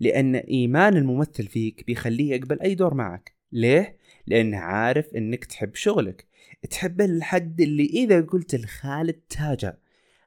لأن 0.01 0.35
إيمان 0.37 0.97
الممثل 0.97 1.47
فيك 1.47 1.87
بيخليه 1.87 2.31
يقبل 2.35 2.61
أي 2.61 2.75
دور 2.75 2.95
معك. 2.95 3.33
ليه؟ 3.53 3.97
لأنه 4.27 4.59
عارف 4.59 5.15
أنك 5.17 5.45
تحب 5.45 5.75
شغلك. 5.75 6.27
تحبه 6.71 7.07
للحد 7.07 7.61
اللي 7.61 7.87
إذا 7.87 8.21
قلت 8.21 8.55
لخالد 8.55 9.21
تاجة. 9.31 9.79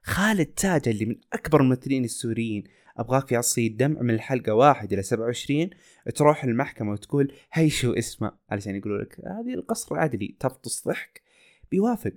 خالد 0.02 0.46
تاجة 0.46 0.90
اللي 0.90 1.04
من 1.04 1.16
أكبر 1.32 1.60
الممثلين 1.60 2.04
السوريين. 2.04 2.64
أبغاك 2.96 3.28
في 3.28 3.36
عصي 3.36 3.66
الدمع 3.66 4.00
من 4.02 4.14
الحلقة 4.14 4.54
واحد 4.54 4.92
إلى 4.92 5.02
27 5.02 5.70
تروح 6.14 6.44
المحكمة 6.44 6.92
وتقول 6.92 7.32
هي 7.52 7.70
شو 7.70 7.92
اسمه؟ 7.92 8.32
علشان 8.50 8.76
يقولوا 8.76 8.98
لك 8.98 9.20
هذه 9.26 9.54
القصر 9.54 9.94
العدلي. 9.94 10.36
تفطس 10.40 10.88
ضحك 10.88 11.22
بيوافق. 11.70 12.12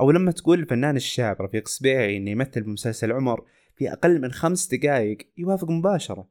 أو 0.00 0.10
لما 0.10 0.32
تقول 0.32 0.60
الفنان 0.60 0.96
الشاب 0.96 1.42
رفيق 1.42 1.68
سبيعي 1.68 2.16
إنه 2.16 2.30
يمثل 2.30 2.62
بمسلسل 2.62 3.12
عمر 3.12 3.44
في 3.76 3.92
أقل 3.92 4.20
من 4.20 4.32
خمس 4.32 4.74
دقائق 4.74 5.18
يوافق 5.38 5.70
مباشرة. 5.70 6.28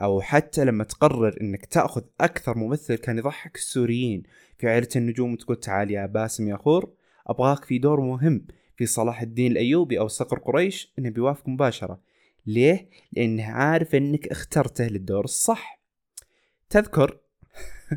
أو 0.00 0.20
حتى 0.20 0.64
لما 0.64 0.84
تقرر 0.84 1.36
إنك 1.40 1.66
تأخذ 1.66 2.02
أكثر 2.20 2.58
ممثل 2.58 2.94
كان 2.94 3.18
يضحك 3.18 3.56
السوريين. 3.56 4.22
في 4.58 4.68
عائلة 4.68 4.88
النجوم 4.96 5.32
وتقول 5.32 5.56
تعال 5.56 5.90
يا 5.90 6.06
باسم 6.06 6.48
يا 6.48 6.56
خور 6.56 6.92
أبغاك 7.26 7.64
في 7.64 7.78
دور 7.78 8.00
مهم 8.00 8.46
في 8.76 8.86
صلاح 8.86 9.22
الدين 9.22 9.52
الأيوبي 9.52 9.98
أو 9.98 10.08
صقر 10.08 10.38
قريش 10.38 10.92
إنه 10.98 11.10
بيوافق 11.10 11.48
مباشرة. 11.48 12.00
ليه؟ 12.46 12.88
لأنه 13.12 13.44
عارف 13.44 13.94
أنك 13.94 14.28
اخترته 14.28 14.86
للدور 14.86 15.24
الصح. 15.24 15.82
تذكر؟ 16.70 17.20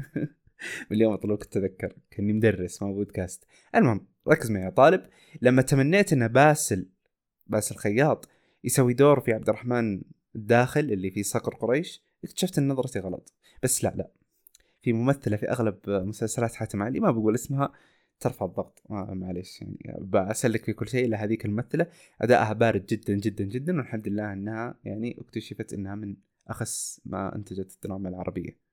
اليوم 0.91 1.13
أطلبك 1.13 1.43
التذكر 1.43 1.93
كأني 2.11 2.33
مدرس 2.33 2.83
ما 2.83 2.91
بودكاست. 2.91 3.43
المهم 3.75 4.07
ركز 4.27 4.51
معي 4.51 4.63
يا 4.63 4.69
طالب. 4.69 5.01
لما 5.41 5.61
تمنيت 5.61 6.13
إن 6.13 6.27
باسل 6.27 6.89
باسل 7.47 7.75
خياط 7.75 8.29
يسوي 8.63 8.93
دور 8.93 9.19
في 9.19 9.33
عبد 9.33 9.49
الرحمن 9.49 10.01
الداخل 10.35 10.79
اللي 10.79 11.11
في 11.11 11.23
صقر 11.23 11.55
قريش 11.55 12.03
اكتشفت 12.23 12.57
إن 12.57 12.67
نظرتي 12.67 12.99
غلط. 12.99 13.33
بس 13.63 13.83
لا 13.83 13.93
لا. 13.95 14.09
في 14.81 14.93
ممثلة 14.93 15.37
في 15.37 15.49
أغلب 15.49 15.77
مسلسلات 15.87 16.53
حاتم 16.55 16.83
علي 16.83 16.99
ما 16.99 17.11
بقول 17.11 17.35
اسمها 17.35 17.71
ترفع 18.19 18.45
الضغط. 18.45 18.81
معليش 18.89 19.61
يعني 19.61 19.77
بسلك 20.01 20.65
في 20.65 20.73
كل 20.73 20.87
شيء 20.87 21.05
إلا 21.05 21.23
هذيك 21.23 21.45
الممثلة. 21.45 21.87
أدائها 22.21 22.53
بارد 22.53 22.85
جدا 22.85 23.13
جدا 23.13 23.43
جدا 23.43 23.77
والحمد 23.77 24.07
لله 24.07 24.33
إنها 24.33 24.75
يعني 24.83 25.17
اكتشفت 25.19 25.73
إنها 25.73 25.95
من 25.95 26.15
اخس 26.47 27.01
ما 27.05 27.35
أنتجت 27.35 27.73
الدراما 27.75 28.09
العربية. 28.09 28.65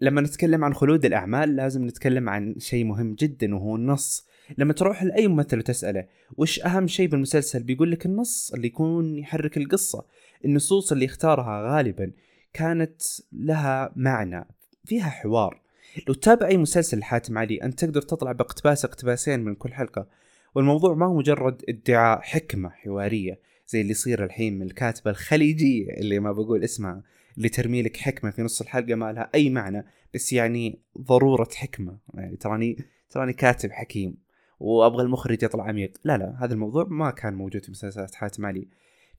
لما 0.00 0.20
نتكلم 0.20 0.64
عن 0.64 0.74
خلود 0.74 1.04
الأعمال 1.04 1.56
لازم 1.56 1.86
نتكلم 1.86 2.28
عن 2.28 2.54
شيء 2.58 2.84
مهم 2.84 3.14
جدا 3.14 3.54
وهو 3.54 3.76
النص. 3.76 4.26
لما 4.58 4.72
تروح 4.72 5.02
لأي 5.02 5.28
ممثل 5.28 5.58
وتسأله 5.58 6.06
وش 6.36 6.60
أهم 6.60 6.86
شيء 6.86 7.08
بالمسلسل؟ 7.08 7.62
بيقول 7.62 7.90
لك 7.90 8.06
النص 8.06 8.52
اللي 8.54 8.66
يكون 8.66 9.18
يحرك 9.18 9.56
القصة. 9.56 10.06
النصوص 10.44 10.92
اللي 10.92 11.04
اختارها 11.04 11.74
غالبا 11.76 12.12
كانت 12.52 13.02
لها 13.32 13.92
معنى 13.96 14.48
فيها 14.84 15.08
حوار. 15.08 15.63
لو 16.08 16.14
تتابع 16.14 16.46
أي 16.46 16.56
مسلسل 16.56 17.02
حاتم 17.02 17.38
علي 17.38 17.62
أنت 17.62 17.84
تقدر 17.84 18.02
تطلع 18.02 18.32
باقتباس 18.32 18.84
اقتباسين 18.84 19.40
من 19.40 19.54
كل 19.54 19.74
حلقة. 19.74 20.06
والموضوع 20.54 20.94
ما 20.94 21.06
هو 21.06 21.18
مجرد 21.18 21.62
ادعاء 21.68 22.20
حكمة 22.20 22.68
حوارية 22.68 23.40
زي 23.68 23.80
اللي 23.80 23.90
يصير 23.90 24.24
الحين 24.24 24.58
من 24.58 24.66
الكاتبة 24.66 25.10
الخليجية 25.10 25.90
اللي 25.90 26.18
ما 26.18 26.32
بقول 26.32 26.64
اسمها 26.64 27.02
اللي 27.36 27.48
ترمي 27.48 27.82
لك 27.82 27.96
حكمة 27.96 28.30
في 28.30 28.42
نص 28.42 28.60
الحلقة 28.60 28.94
ما 28.94 29.12
لها 29.12 29.30
أي 29.34 29.50
معنى 29.50 29.84
بس 30.14 30.32
يعني 30.32 30.78
ضرورة 30.98 31.48
حكمة. 31.54 31.98
يعني 32.14 32.36
تراني 32.36 32.76
تراني 33.10 33.32
كاتب 33.32 33.72
حكيم 33.72 34.16
وأبغى 34.60 35.02
المخرج 35.02 35.42
يطلع 35.42 35.64
عميق. 35.64 35.92
لا 36.04 36.18
لا 36.18 36.36
هذا 36.40 36.54
الموضوع 36.54 36.86
ما 36.90 37.10
كان 37.10 37.34
موجود 37.34 37.64
في 37.64 37.70
مسلسلات 37.70 38.14
حاتم 38.14 38.46
علي. 38.46 38.68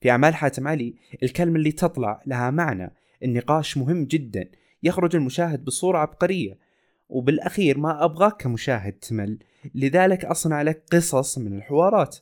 في 0.00 0.10
أعمال 0.10 0.34
حاتم 0.34 0.68
علي 0.68 0.94
الكلمة 1.22 1.56
اللي 1.56 1.72
تطلع 1.72 2.22
لها 2.26 2.50
معنى 2.50 2.94
النقاش 3.22 3.76
مهم 3.76 4.04
جدا. 4.04 4.50
يخرج 4.82 5.16
المشاهد 5.16 5.64
بصورة 5.64 5.98
عبقرية. 5.98 6.65
وبالأخير 7.08 7.78
ما 7.78 8.04
أبغاك 8.04 8.42
كمشاهد 8.42 8.92
تمل. 8.92 9.38
لذلك 9.74 10.24
أصنع 10.24 10.62
لك 10.62 10.82
قصص 10.92 11.38
من 11.38 11.56
الحوارات 11.56 12.16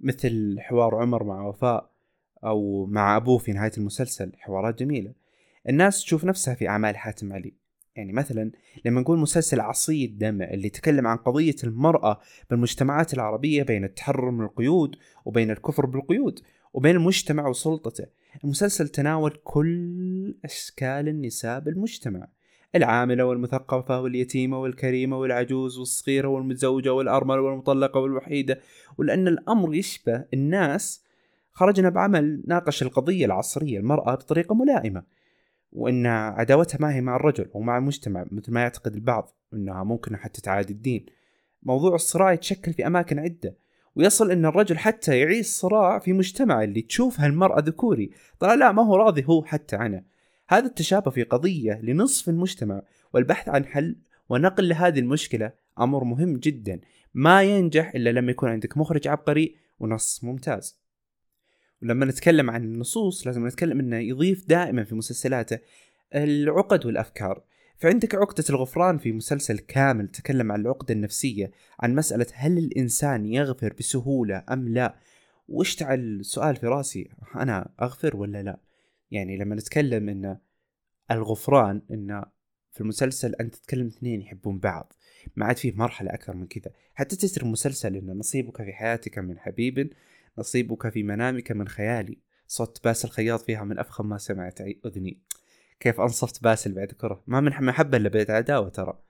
مثل 0.00 0.56
حوار 0.60 0.94
عمر 0.94 1.24
مع 1.24 1.46
وفاء 1.46 1.90
أو 2.44 2.86
مع 2.86 3.16
أبوه 3.16 3.38
في 3.38 3.52
نهاية 3.52 3.72
المسلسل 3.78 4.32
حوارات 4.36 4.78
جميلة. 4.78 5.12
الناس 5.68 6.04
تشوف 6.04 6.24
نفسها 6.24 6.54
في 6.54 6.68
أعمال 6.68 6.96
حاتم 6.96 7.32
علي. 7.32 7.54
يعني 7.96 8.12
مثلا 8.12 8.50
لما 8.84 9.00
نقول 9.00 9.18
مسلسل 9.18 9.60
عصي 9.60 10.04
الدمع 10.04 10.44
اللي 10.44 10.66
يتكلم 10.66 11.06
عن 11.06 11.16
قضية 11.16 11.54
المرأة 11.64 12.20
بالمجتمعات 12.50 13.14
العربية 13.14 13.62
بين 13.62 13.84
التحرر 13.84 14.30
من 14.30 14.44
القيود 14.44 14.96
وبين 15.24 15.50
الكفر 15.50 15.86
بالقيود 15.86 16.40
وبين 16.72 16.96
المجتمع 16.96 17.48
وسلطته. 17.48 18.06
المسلسل 18.44 18.88
تناول 18.88 19.38
كل 19.44 20.34
أشكال 20.44 21.08
النساء 21.08 21.60
بالمجتمع. 21.60 22.28
العاملة 22.74 23.24
والمثقفة 23.24 24.00
واليتيمة 24.00 24.60
والكريمة 24.60 25.18
والعجوز 25.18 25.78
والصغيرة 25.78 26.28
والمتزوجة 26.28 26.92
والأرملة 26.92 27.40
والمطلقة 27.40 28.00
والوحيدة. 28.00 28.60
ولأن 28.98 29.28
الأمر 29.28 29.74
يشبه 29.74 30.24
الناس 30.34 31.04
خرجنا 31.52 31.88
بعمل 31.88 32.42
ناقش 32.46 32.82
القضية 32.82 33.26
العصرية 33.26 33.78
المرأة 33.78 34.14
بطريقة 34.14 34.54
ملائمة. 34.54 35.02
وأن 35.72 36.06
عداوتها 36.06 36.78
ما 36.80 36.94
هي 36.94 37.00
مع 37.00 37.16
الرجل 37.16 37.50
ومع 37.54 37.78
المجتمع 37.78 38.26
مثل 38.30 38.52
ما 38.52 38.60
يعتقد 38.60 38.94
البعض 38.94 39.36
أنها 39.54 39.84
ممكن 39.84 40.16
حتى 40.16 40.40
تعادي 40.40 40.72
الدين. 40.72 41.06
موضوع 41.62 41.94
الصراع 41.94 42.32
يتشكل 42.32 42.72
في 42.72 42.86
أماكن 42.86 43.18
عدة. 43.18 43.56
ويصل 43.96 44.30
إن 44.30 44.46
الرجل 44.46 44.78
حتى 44.78 45.18
يعيش 45.18 45.46
صراع 45.46 45.98
في 45.98 46.12
مجتمع 46.12 46.64
اللي 46.64 46.82
تشوفها 46.82 47.26
المرأة 47.26 47.60
ذكوري. 47.60 48.10
طلع 48.38 48.54
لا 48.54 48.72
ما 48.72 48.82
هو 48.82 48.96
راضي 48.96 49.24
هو 49.28 49.44
حتى 49.44 49.76
عنه. 49.76 50.02
هذا 50.48 50.66
التشابه 50.66 51.10
في 51.10 51.22
قضية 51.22 51.80
لنصف 51.82 52.28
المجتمع 52.28 52.82
والبحث 53.12 53.48
عن 53.48 53.64
حل 53.64 53.96
ونقل 54.28 54.68
لهذه 54.68 54.98
المشكلة 54.98 55.52
أمر 55.80 56.04
مهم 56.04 56.36
جدا. 56.36 56.80
ما 57.14 57.42
ينجح 57.42 57.94
إلا 57.94 58.10
لما 58.10 58.30
يكون 58.30 58.48
عندك 58.48 58.76
مخرج 58.76 59.08
عبقري 59.08 59.56
ونص 59.80 60.24
ممتاز. 60.24 60.78
ولما 61.82 62.06
نتكلم 62.06 62.50
عن 62.50 62.64
النصوص 62.64 63.26
لازم 63.26 63.46
نتكلم 63.46 63.80
إنه 63.80 63.96
يضيف 63.96 64.48
دائما 64.48 64.84
في 64.84 64.94
مسلسلاته 64.94 65.58
العقد 66.14 66.86
والأفكار. 66.86 67.42
فعندك 67.76 68.14
عقدة 68.14 68.44
الغفران 68.50 68.98
في 68.98 69.12
مسلسل 69.12 69.58
كامل 69.58 70.08
تكلم 70.08 70.52
عن 70.52 70.60
العقدة 70.60 70.94
النفسية 70.94 71.50
عن 71.80 71.94
مسألة 71.94 72.26
هل 72.34 72.58
الإنسان 72.58 73.26
يغفر 73.26 73.74
بسهولة 73.78 74.44
أم 74.50 74.68
لا؟ 74.68 74.94
واشتعل 75.48 75.98
السؤال 75.98 76.56
في 76.56 76.66
رأسي 76.66 77.08
أنا 77.36 77.70
أغفر 77.82 78.16
ولا 78.16 78.42
لا؟ 78.42 78.58
يعني 79.10 79.36
لما 79.36 79.54
نتكلم 79.54 80.08
إن 80.08 80.38
الغفران 81.10 81.82
إن 81.90 82.24
في 82.72 82.80
المسلسل 82.80 83.34
أنت 83.34 83.54
تتكلم 83.54 83.86
اثنين 83.86 84.20
يحبون 84.20 84.58
بعض 84.58 84.92
ما 85.36 85.46
عاد 85.46 85.56
فيه 85.56 85.72
مرحلة 85.72 86.14
أكثر 86.14 86.36
من 86.36 86.46
كذا. 86.46 86.72
حتى 86.94 87.16
تسر 87.16 87.42
المسلسل 87.42 87.96
إن 87.96 88.18
نصيبك 88.18 88.62
في 88.62 88.72
حياتك 88.72 89.18
من 89.18 89.38
حبيب 89.38 89.92
نصيبك 90.38 90.88
في 90.88 91.02
منامك 91.02 91.52
من 91.52 91.68
خيالي. 91.68 92.18
صوت 92.46 92.84
باسل 92.84 93.08
الخياط 93.08 93.40
فيها 93.40 93.64
من 93.64 93.78
أفخم 93.78 94.08
ما 94.08 94.18
سمعت 94.18 94.60
أذني. 94.60 95.20
كيف 95.80 96.00
أنصفت 96.00 96.42
باسل 96.42 96.72
بعد 96.72 96.92
كرة؟ 96.92 97.22
ما 97.26 97.40
من 97.40 97.50
محبه 97.50 97.96
إلا 97.96 98.08
بعد 98.08 98.30
عداوة 98.30 98.68
ترى. 98.68 99.02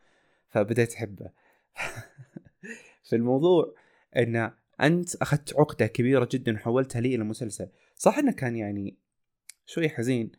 فبديت 0.49 0.95
أحبه. 0.95 1.31
في 3.09 3.17
الموضوع 3.17 3.75
إن 4.17 4.53
أنت 4.81 5.17
أخذت 5.17 5.55
عقدة 5.57 5.87
كبيرة 5.87 6.29
جدا 6.33 6.55
وحولتها 6.55 7.01
لي 7.01 7.15
إلى 7.15 7.25
مسلسل. 7.25 7.69
صح 7.97 8.19
إنه 8.19 8.33
كان 8.33 8.57
يعني 8.57 8.97
شوي 9.69 9.89
حزين 9.89 10.33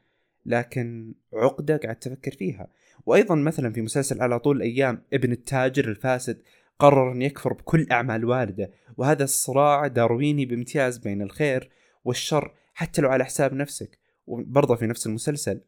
لكن 0.45 1.13
عقدة 1.33 1.77
قاعد 1.77 1.95
تفكر 1.95 2.31
فيها. 2.31 2.67
وأيضا 3.05 3.35
مثلا 3.35 3.73
في 3.73 3.81
مسلسل 3.81 4.21
على 4.21 4.39
طول 4.39 4.57
الأيام 4.57 5.03
ابن 5.13 5.31
التاجر 5.31 5.87
الفاسد 5.87 6.41
قرر 6.79 7.11
أن 7.11 7.21
يكفر 7.21 7.53
بكل 7.53 7.87
أعمال 7.91 8.25
والده 8.25 8.71
وهذا 8.97 9.23
الصراع 9.23 9.87
دارويني 9.87 10.45
بامتياز 10.45 10.97
بين 10.97 11.21
الخير 11.21 11.69
والشر 12.05 12.53
حتى 12.73 13.01
لو 13.01 13.09
على 13.09 13.25
حساب 13.25 13.53
نفسك. 13.53 13.99
وبرضه 14.27 14.75
في 14.75 14.87
نفس 14.87 15.07
المسلسل 15.07 15.61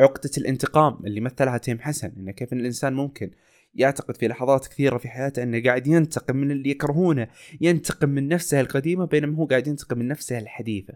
عقدة 0.00 0.30
الانتقام 0.38 1.06
اللي 1.06 1.20
مثلها 1.20 1.58
تيم 1.58 1.78
حسن 1.78 2.12
انه 2.16 2.32
كيف 2.32 2.52
إن 2.52 2.60
الإنسان 2.60 2.92
ممكن 2.92 3.30
يعتقد 3.74 4.16
في 4.16 4.28
لحظات 4.28 4.66
كثيرة 4.66 4.98
في 4.98 5.08
حياته 5.08 5.42
إنه 5.42 5.62
قاعد 5.62 5.86
ينتقم 5.86 6.36
من 6.36 6.50
اللي 6.50 6.70
يكرهونه 6.70 7.28
ينتقم 7.60 8.08
من 8.08 8.28
نفسه 8.28 8.60
القديمة 8.60 9.04
بينما 9.04 9.36
هو 9.36 9.46
قاعد 9.46 9.66
ينتقم 9.66 9.98
من 9.98 10.08
نفسه 10.08 10.38
الحديثة. 10.38 10.94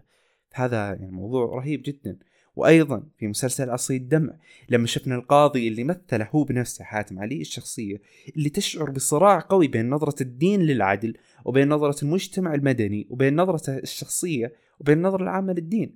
هذا 0.53 0.87
يعني 0.87 1.11
موضوع 1.11 1.45
رهيب 1.45 1.81
جدا. 1.83 2.17
وأيضا 2.55 3.03
في 3.17 3.27
مسلسل 3.27 3.69
عصي 3.69 3.95
الدمع 3.95 4.33
لما 4.69 4.87
شفنا 4.87 5.15
القاضي 5.15 5.67
اللي 5.67 5.83
مثله 5.83 6.27
هو 6.31 6.43
بنفسه 6.43 6.83
حاتم 6.83 7.19
علي 7.19 7.41
الشخصية 7.41 8.01
اللي 8.37 8.49
تشعر 8.49 8.89
بصراع 8.89 9.39
قوي 9.39 9.67
بين 9.67 9.89
نظرة 9.89 10.23
الدين 10.23 10.61
للعدل 10.61 11.17
وبين 11.45 11.69
نظرة 11.69 12.03
المجتمع 12.03 12.53
المدني 12.53 13.07
وبين 13.09 13.35
نظرته 13.35 13.77
الشخصية 13.77 14.53
وبين 14.79 14.97
النظره 14.97 15.23
العامة 15.23 15.53
للدين. 15.53 15.95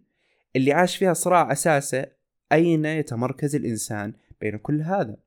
اللي 0.56 0.74
عاش 0.74 0.98
فيها 0.98 1.14
صراع 1.14 1.52
أساسه 1.52 2.06
أين 2.52 2.86
يتمركز 2.86 3.56
الإنسان 3.56 4.14
بين 4.42 4.58
كل 4.58 4.82
هذا؟ 4.82 5.18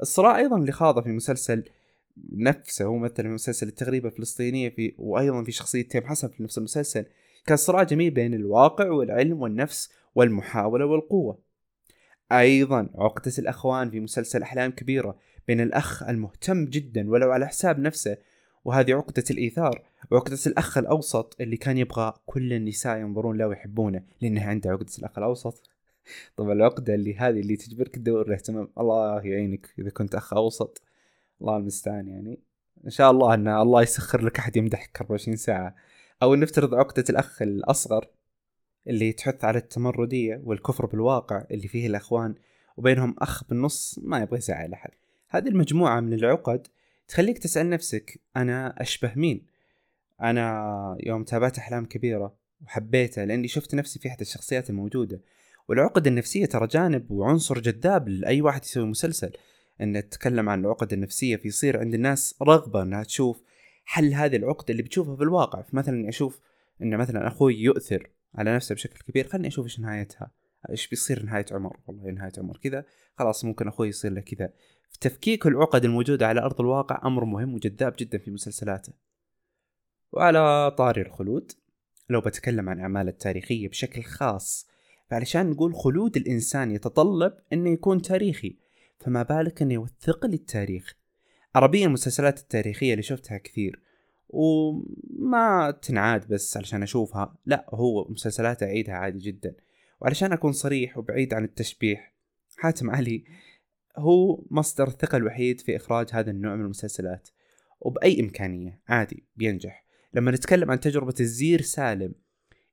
الصراع 0.00 0.38
أيضا 0.38 0.56
اللي 0.56 0.72
خاضه 0.72 1.00
في 1.02 1.10
مسلسل 1.10 1.64
نفسه 2.32 2.84
هو 2.84 2.98
مثل 2.98 3.28
مسلسل 3.28 3.68
التغريبة 3.68 4.08
الفلسطينية 4.08 4.68
في 4.68 4.94
وأيضا 4.98 5.44
في 5.44 5.52
شخصية 5.52 5.82
تيم 5.82 6.06
حسن 6.06 6.28
في 6.28 6.42
نفس 6.42 6.58
المسلسل 6.58 7.04
كان 7.48 7.56
صراع 7.56 7.82
جميل 7.82 8.10
بين 8.10 8.34
الواقع 8.34 8.90
والعلم 8.90 9.42
والنفس 9.42 9.92
والمحاولة 10.14 10.86
والقوة. 10.86 11.38
أيضا 12.32 12.88
عقدة 12.94 13.32
الأخوان 13.38 13.90
في 13.90 14.00
مسلسل 14.00 14.42
أحلام 14.42 14.70
كبيرة 14.70 15.18
بين 15.46 15.60
الأخ 15.60 16.02
المهتم 16.02 16.64
جدا 16.64 17.10
ولو 17.10 17.32
على 17.32 17.46
حساب 17.46 17.78
نفسه 17.78 18.16
وهذه 18.64 18.94
عقدة 18.94 19.24
الإيثار 19.30 19.82
وعقدة 20.10 20.38
الأخ 20.46 20.78
الأوسط 20.78 21.36
اللي 21.40 21.56
كان 21.56 21.78
يبغى 21.78 22.14
كل 22.26 22.52
النساء 22.52 22.98
ينظرون 22.98 23.38
له 23.38 23.46
ويحبونه 23.46 24.02
لأنه 24.20 24.44
عنده 24.44 24.70
عقدة 24.70 24.92
الأخ 24.98 25.18
الأوسط. 25.18 25.70
طبعا 26.36 26.52
العقدة 26.52 26.94
اللي 26.94 27.16
هذه 27.16 27.40
اللي 27.40 27.56
تجبرك 27.56 27.94
تدور 27.94 28.26
الاهتمام 28.26 28.68
الله 28.78 29.20
يعينك 29.26 29.74
إذا 29.78 29.90
كنت 29.90 30.14
أخ 30.14 30.34
أوسط. 30.34 30.82
الله 31.40 31.56
المستعان 31.56 32.08
يعني. 32.08 32.40
إن 32.84 32.90
شاء 32.90 33.10
الله 33.10 33.34
أن 33.34 33.48
الله 33.48 33.82
يسخر 33.82 34.24
لك 34.24 34.38
أحد 34.38 34.56
يمدحك 34.56 34.96
24 35.00 35.36
ساعة. 35.36 35.74
أو 36.22 36.34
نفترض 36.34 36.74
عقدة 36.74 37.04
الأخ 37.10 37.42
الأصغر 37.42 38.08
اللي 38.86 39.12
تحث 39.12 39.44
على 39.44 39.58
التمردية 39.58 40.40
والكفر 40.44 40.86
بالواقع 40.86 41.44
اللي 41.50 41.68
فيه 41.68 41.86
الأخوان 41.86 42.34
وبينهم 42.76 43.14
أخ 43.18 43.44
بالنص 43.44 44.00
ما 44.02 44.18
يبغى 44.18 44.38
يزعل 44.38 44.72
أحد. 44.72 44.90
هذه 45.28 45.48
المجموعة 45.48 46.00
من 46.00 46.12
العقد 46.12 46.66
تخليك 47.08 47.38
تسأل 47.38 47.70
نفسك 47.70 48.20
أنا 48.36 48.82
أشبه 48.82 49.12
مين؟ 49.16 49.46
أنا 50.22 50.96
يوم 51.00 51.24
تابعت 51.24 51.58
أحلام 51.58 51.84
كبيرة 51.84 52.34
وحبيته 52.64 53.24
لأني 53.24 53.48
شفت 53.48 53.74
نفسي 53.74 53.98
في 53.98 54.08
أحد 54.08 54.20
الشخصيات 54.20 54.70
الموجودة. 54.70 55.20
والعقد 55.68 56.06
النفسية 56.06 56.46
ترى 56.46 56.66
جانب 56.66 57.10
وعنصر 57.10 57.58
جذاب 57.58 58.08
لأي 58.08 58.42
واحد 58.42 58.64
يسوي 58.64 58.86
مسلسل. 58.86 59.32
أن 59.80 59.92
نتكلم 59.92 60.48
عن 60.48 60.60
العقد 60.60 60.92
النفسية 60.92 61.36
فيصير 61.36 61.80
عند 61.80 61.94
الناس 61.94 62.34
رغبة 62.42 62.82
أنها 62.82 63.02
تشوف 63.04 63.42
حل 63.88 64.14
هذه 64.14 64.36
العقدة 64.36 64.66
اللي 64.70 64.82
بتشوفها 64.82 65.16
في 65.16 65.22
الواقع. 65.22 65.62
فمثلا 65.62 66.08
أشوف 66.08 66.40
أن 66.82 66.96
مثلا 66.96 67.26
أخوي 67.26 67.54
يؤثر 67.54 68.10
على 68.34 68.54
نفسه 68.54 68.74
بشكل 68.74 68.98
كبير 68.98 69.28
خلني 69.28 69.48
أشوف 69.48 69.64
إيش 69.64 69.80
نهايتها. 69.80 70.30
إيش 70.70 70.88
بيصير 70.88 71.22
نهاية 71.24 71.44
عمر؟ 71.50 71.76
والله 71.86 72.10
نهاية 72.10 72.32
عمر 72.38 72.56
كذا. 72.56 72.84
خلاص 73.18 73.44
ممكن 73.44 73.68
أخوي 73.68 73.88
يصير 73.88 74.12
له 74.12 74.20
كذا. 74.20 74.52
تفكيك 75.00 75.46
العقد 75.46 75.84
الموجودة 75.84 76.26
على 76.26 76.40
أرض 76.40 76.60
الواقع 76.60 77.00
أمر 77.06 77.24
مهم 77.24 77.54
وجذاب 77.54 77.94
جدا 77.98 78.18
في 78.18 78.30
مسلسلاته. 78.30 78.92
وعلى 80.12 80.70
طاري 80.78 81.02
الخلود 81.02 81.52
لو 82.10 82.20
بتكلم 82.20 82.68
عن 82.68 82.80
أعماله 82.80 83.10
التاريخية 83.10 83.68
بشكل 83.68 84.02
خاص 84.02 84.68
فعلشان 85.10 85.50
نقول 85.50 85.74
خلود 85.74 86.16
الإنسان 86.16 86.70
يتطلب 86.70 87.34
إنه 87.52 87.70
يكون 87.70 88.02
تاريخي 88.02 88.56
فما 89.00 89.22
بالك 89.22 89.62
إنه 89.62 89.74
يوثق 89.74 90.26
لي 90.26 90.34
التاريخ؟ 90.34 90.97
عربيا 91.58 91.86
المسلسلات 91.86 92.38
التاريخية 92.38 92.92
اللي 92.92 93.02
شفتها 93.02 93.38
كثير 93.38 93.80
وما 94.28 95.70
تنعاد 95.82 96.28
بس 96.28 96.56
علشان 96.56 96.82
أشوفها 96.82 97.34
لا 97.46 97.66
هو 97.68 98.08
مسلسلات 98.08 98.62
أعيدها 98.62 98.94
عادي 98.94 99.18
جدا. 99.18 99.54
وعلشان 100.00 100.32
أكون 100.32 100.52
صريح 100.52 100.98
وبعيد 100.98 101.34
عن 101.34 101.44
التشبيح 101.44 102.14
حاتم 102.56 102.90
علي 102.90 103.24
هو 103.96 104.44
مصدر 104.50 104.88
الثقة 104.88 105.16
الوحيد 105.16 105.60
في 105.60 105.76
إخراج 105.76 106.08
هذا 106.12 106.30
النوع 106.30 106.54
من 106.54 106.64
المسلسلات 106.64 107.28
وبأي 107.80 108.20
إمكانية 108.20 108.80
عادي 108.88 109.24
بينجح. 109.36 109.84
لما 110.14 110.30
نتكلم 110.30 110.70
عن 110.70 110.80
تجربة 110.80 111.14
الزير 111.20 111.60
سالم 111.60 112.14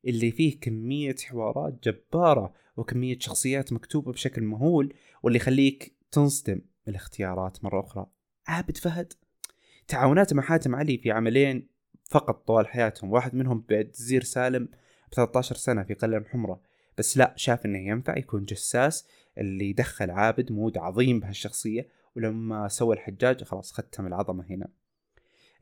اللي 0.08 0.32
فيه 0.32 0.60
كمية 0.60 1.15
حوارات 1.26 1.80
جبارة 1.84 2.54
وكمية 2.78 3.19
شخصيات 3.19 3.74
مكتوبة 3.74 4.12
بشكل 4.12 4.41
مهول 4.41 4.93
واللي 5.24 5.38
يخليك 5.38 5.95
تنصدم 6.12 6.62
الاختيارات 6.88 7.63
مرة 7.63 7.80
أخرى. 7.80 8.14
عابد 8.47 8.77
فهد. 8.77 9.13
تعاوناته 9.88 10.36
مع 10.36 10.43
حاتم 10.43 10.75
علي 10.75 10.97
في 10.97 11.12
عملين 11.12 11.67
فقط 12.03 12.47
طوال 12.47 12.67
حياتهم. 12.67 13.12
واحد 13.12 13.36
منهم 13.36 13.65
بعد 13.69 13.91
زير 13.93 14.23
سالم 14.23 14.65
ب 15.12 15.13
13 15.13 15.55
سنة 15.55 15.84
في 15.84 15.93
قلم 15.93 16.25
حمرة. 16.25 16.62
بس 16.97 17.17
لا 17.17 17.34
شاف 17.36 17.65
إنه 17.65 17.79
ينفع 17.79 18.17
يكون 18.17 18.45
جساس 18.45 19.08
اللي 19.38 19.73
دخل 19.73 20.12
عابد 20.12 20.51
مود 20.51 20.77
عظيم 20.77 21.19
بهالشخصية. 21.19 21.88
ولما 22.15 22.67
سوى 22.67 22.95
الحجاج 22.95 23.43
خلاص 23.43 23.71
ختم 23.71 24.08
العظمة 24.08 24.45
هنا. 24.49 24.67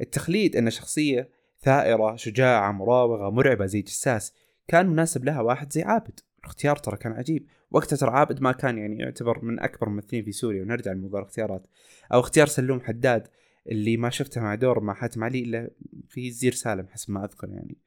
التخليد 0.02 0.56
إن 0.56 0.70
شخصية 0.70 1.30
ثائرة 1.62 2.16
شجاعة 2.16 2.72
مراوغة 2.72 3.30
مرعبة 3.30 3.66
زي 3.66 3.82
جساس 3.82 4.34
كان 4.68 4.88
مناسب 4.88 5.26
لها 5.26 5.42
واحد 5.42 5.74
زي 5.74 5.82
عابد. 5.84 6.20
الاختيار 6.40 6.76
ترى 6.76 6.98
كان 6.98 7.12
عجيب. 7.12 7.48
وقتها 7.74 7.98
ترى 7.98 8.12
عابد 8.12 8.42
ما 8.42 8.52
كان 8.52 8.78
يعني 8.78 8.98
يعتبر 8.98 9.46
من 9.46 9.60
أكبر 9.60 9.88
الممثلين 9.88 10.24
في 10.24 10.32
سوريا 10.32 10.62
ونرجع 10.62 10.92
لموضوع 10.92 11.20
الاختيارات. 11.20 11.68
أو 12.14 12.20
اختيار 12.20 12.48
سلوم 12.48 12.82
حداد 12.82 13.28
اللي 13.72 13.98
ما 13.98 14.10
شفته 14.10 14.42
مع 14.42 14.56
دور 14.56 14.80
مع 14.80 14.94
حاتم 14.94 15.24
علي 15.24 15.40
إلا 15.40 15.70
في 16.10 16.32
زير 16.32 16.52
سالم 16.52 16.88
حسب 16.88 17.12
ما 17.12 17.26
أذكر 17.26 17.50
يعني. 17.50 17.78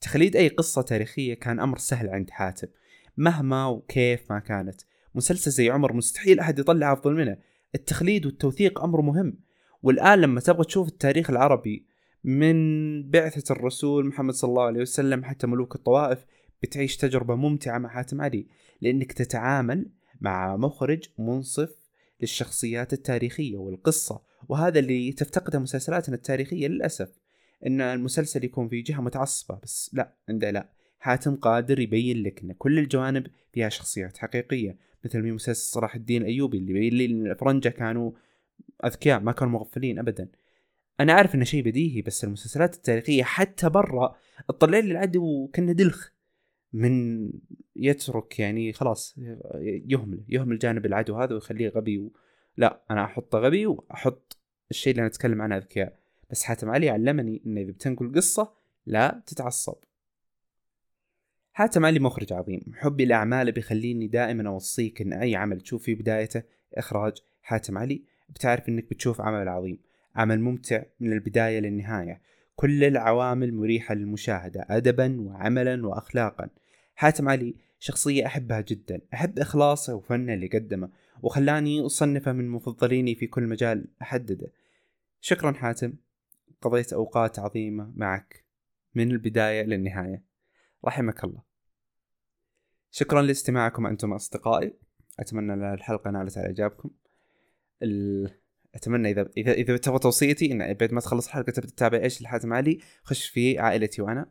تخليد 0.00 0.36
أي 0.36 0.48
قصة 0.48 0.82
تاريخية 0.82 1.34
كان 1.34 1.60
أمر 1.60 1.78
سهل 1.78 2.08
عند 2.08 2.30
حاتم 2.30 2.68
مهما 3.16 3.66
وكيف 3.66 4.32
ما 4.32 4.38
كانت. 4.38 4.80
مسلسل 5.14 5.50
زي 5.50 5.70
عمر 5.70 5.92
مستحيل 5.92 6.40
أحد 6.40 6.58
يطلع 6.58 6.92
أفضل 6.92 7.14
منه. 7.14 7.36
التخليد 7.74 8.26
والتوثيق 8.26 8.80
أمر 8.80 9.00
مهم. 9.00 9.38
والآن 9.82 10.20
لما 10.20 10.40
تبغى 10.40 10.64
تشوف 10.64 10.88
التاريخ 10.88 11.30
العربي 11.30 11.86
من 12.24 13.10
بعثة 13.10 13.52
الرسول 13.52 14.06
محمد 14.06 14.34
صلى 14.34 14.48
الله 14.48 14.62
عليه 14.62 14.80
وسلم 14.80 15.24
حتى 15.24 15.46
ملوك 15.46 15.74
الطوائف 15.74 16.24
بتعيش 16.64 16.96
تجربة 16.96 17.34
ممتعة 17.34 17.78
مع 17.78 17.88
حاتم 17.88 18.20
علي 18.20 18.46
لأنك 18.80 19.12
تتعامل 19.12 19.86
مع 20.20 20.56
مخرج 20.56 21.04
منصف 21.18 21.74
للشخصيات 22.20 22.92
التاريخية 22.92 23.56
والقصة 23.56 24.22
وهذا 24.48 24.78
اللي 24.78 25.12
تفتقده 25.12 25.58
مسلسلاتنا 25.58 26.14
التاريخية 26.14 26.68
للأسف 26.68 27.08
إن 27.66 27.80
المسلسل 27.80 28.44
يكون 28.44 28.68
في 28.68 28.82
جهة 28.82 29.00
متعصبة 29.00 29.58
بس 29.62 29.90
لا 29.92 30.14
عنده 30.28 30.50
لا. 30.50 30.70
حاتم 30.98 31.36
قادر 31.36 31.80
يبين 31.80 32.22
لك 32.22 32.42
إن 32.42 32.52
كل 32.52 32.78
الجوانب 32.78 33.26
فيها 33.52 33.68
شخصيات 33.68 34.18
حقيقية 34.18 34.76
مثل 35.04 35.22
في 35.22 35.32
مسلسل 35.32 35.72
صلاح 35.72 35.94
الدين 35.94 36.22
الايوبي 36.22 36.58
اللي 36.58 36.70
يبين 36.70 36.94
لي 36.94 37.04
الافرنجة 37.06 37.68
كانوا 37.68 38.12
أذكياء 38.84 39.20
ما 39.20 39.32
كانوا 39.32 39.52
مغفلين 39.52 39.98
ابدا. 39.98 40.28
أنا 41.00 41.12
عارف 41.12 41.34
انه 41.34 41.44
شيء 41.44 41.62
بديهي 41.62 42.02
بس 42.02 42.24
المسلسلات 42.24 42.74
التاريخية 42.74 43.22
حتى 43.22 43.68
برا 43.68 44.16
تطلع 44.48 44.78
لي 44.78 44.90
العدو 44.90 45.48
كانه 45.52 45.72
دلخ. 45.72 46.13
من 46.74 47.30
يترك 47.76 48.38
يعني 48.38 48.72
خلاص 48.72 49.18
يهمل 49.62 50.24
يهمل 50.28 50.58
جانب 50.58 50.86
العدو 50.86 51.16
هذا 51.16 51.34
ويخليه 51.34 51.68
غبي 51.68 51.98
و... 51.98 52.12
لا 52.56 52.80
أنا 52.90 53.04
أحطه 53.04 53.38
غبي 53.38 53.66
وأحط 53.66 54.38
الشيء 54.70 54.90
اللي 54.90 55.00
أنا 55.00 55.08
أتكلم 55.08 55.42
عنه 55.42 55.56
أذكياء. 55.56 55.98
بس 56.30 56.42
حاتم 56.42 56.70
علي 56.70 56.90
علمني 56.90 57.42
ان 57.46 57.58
إذا 57.58 57.72
بتنقل 57.72 58.12
قصة 58.14 58.52
لا 58.86 59.22
تتعصب. 59.26 59.76
حاتم 61.52 61.86
علي 61.86 61.98
مخرج 61.98 62.32
عظيم. 62.32 62.72
حبي 62.74 63.04
لأعماله 63.04 63.52
بيخليني 63.52 64.06
دائما 64.06 64.48
أوصيك 64.48 65.02
إن 65.02 65.12
أي 65.12 65.36
عمل 65.36 65.60
تشوف 65.60 65.82
في 65.82 65.94
بدايته 65.94 66.42
إخراج 66.74 67.12
حاتم 67.42 67.78
علي 67.78 68.02
بتعرف 68.28 68.68
إنك 68.68 68.90
بتشوف 68.90 69.20
عمل 69.20 69.48
عظيم. 69.48 69.78
عمل 70.16 70.40
ممتع 70.40 70.82
من 71.00 71.12
البداية 71.12 71.58
للنهاية. 71.60 72.20
كل 72.56 72.84
العوامل 72.84 73.54
مريحة 73.54 73.94
للمشاهدة 73.94 74.66
أدبا 74.70 75.20
وعملا 75.20 75.86
وأخلاقا. 75.86 76.48
حاتم 76.94 77.28
علي 77.28 77.56
شخصية 77.78 78.26
أحبها 78.26 78.60
جدا 78.60 79.00
أحب 79.14 79.38
إخلاصه 79.38 79.94
وفنه 79.94 80.34
اللي 80.34 80.46
قدمه 80.46 80.90
وخلاني 81.22 81.86
أصنفه 81.86 82.32
من 82.32 82.48
مفضليني 82.48 83.14
في 83.14 83.26
كل 83.26 83.42
مجال 83.42 83.86
أحدده. 84.02 84.52
شكرا 85.20 85.52
حاتم 85.52 85.92
قضيت 86.60 86.92
أوقات 86.92 87.38
عظيمة 87.38 87.92
معك 87.96 88.44
من 88.94 89.10
البداية 89.10 89.62
للنهاية. 89.62 90.22
رحمك 90.84 91.24
الله. 91.24 91.42
شكرا 92.90 93.22
لاستماعكم 93.22 93.86
أنتم 93.86 94.12
أصدقائي. 94.12 94.74
أتمنى 95.20 95.52
أن 95.52 95.74
الحلقة 95.74 96.10
نالت 96.10 96.38
على 96.38 96.46
إعجابكم 96.46 96.90
ال... 97.82 98.30
أتمنى 98.74 99.10
اذا 99.10 99.30
اذا 99.36 99.52
إذا 99.52 99.76
تبغى 99.76 99.98
توصيتي 99.98 100.52
إن 100.52 100.74
بعد 100.74 100.92
ما 100.92 101.00
تخلص 101.00 101.26
الحلقة 101.26 101.52
تبدأ 101.52 101.68
تتابع 101.68 101.98
إيش 101.98 102.20
الحاتم 102.20 102.52
علي 102.52 102.78
خش 103.02 103.28
في 103.28 103.58
عائلتي 103.58 104.02
وأنا. 104.02 104.30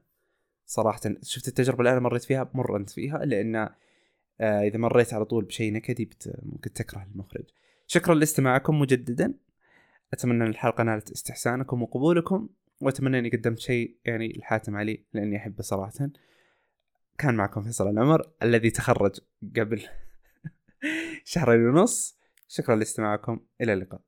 صراحة. 0.65 0.99
شفت 1.21 1.47
التجربة 1.47 1.79
اللي 1.79 1.91
أنا 1.91 1.99
مريت 1.99 2.23
فيها 2.23 2.51
مر 2.53 2.77
أنت 2.77 2.89
فيها 2.89 3.25
لأن 3.25 3.55
آه 3.55 4.61
إذا 4.61 4.77
مريت 4.77 5.13
على 5.13 5.25
طول 5.25 5.45
بشيء 5.45 5.73
نكدي 5.73 6.09
ممكن 6.43 6.73
تكره 6.73 7.07
المخرج. 7.13 7.45
شكرا 7.87 8.15
لاستماعكم 8.15 8.79
مجددا. 8.79 9.33
أتمنى 10.13 10.43
إن 10.43 10.49
الحلقة 10.49 10.83
نالت 10.83 11.11
استحسانكم 11.11 11.81
وقبولكم 11.81 12.49
وأتمنى 12.81 13.19
إني 13.19 13.29
قدمت 13.29 13.59
شيء 13.59 13.97
يعني 14.05 14.37
الحاتم 14.37 14.75
علي 14.75 15.03
لأني 15.13 15.37
أحبه 15.37 15.63
صراحة. 15.63 16.09
كان 17.17 17.35
معكم 17.35 17.63
فيصل 17.63 17.89
العمر 17.89 18.29
الذي 18.43 18.69
تخرج 18.71 19.19
قبل 19.55 19.81
شهرين 21.23 21.67
ونص. 21.67 22.17
شكرا 22.47 22.75
لاستماعكم. 22.75 23.39
إلى 23.61 23.73
اللقاء. 23.73 24.01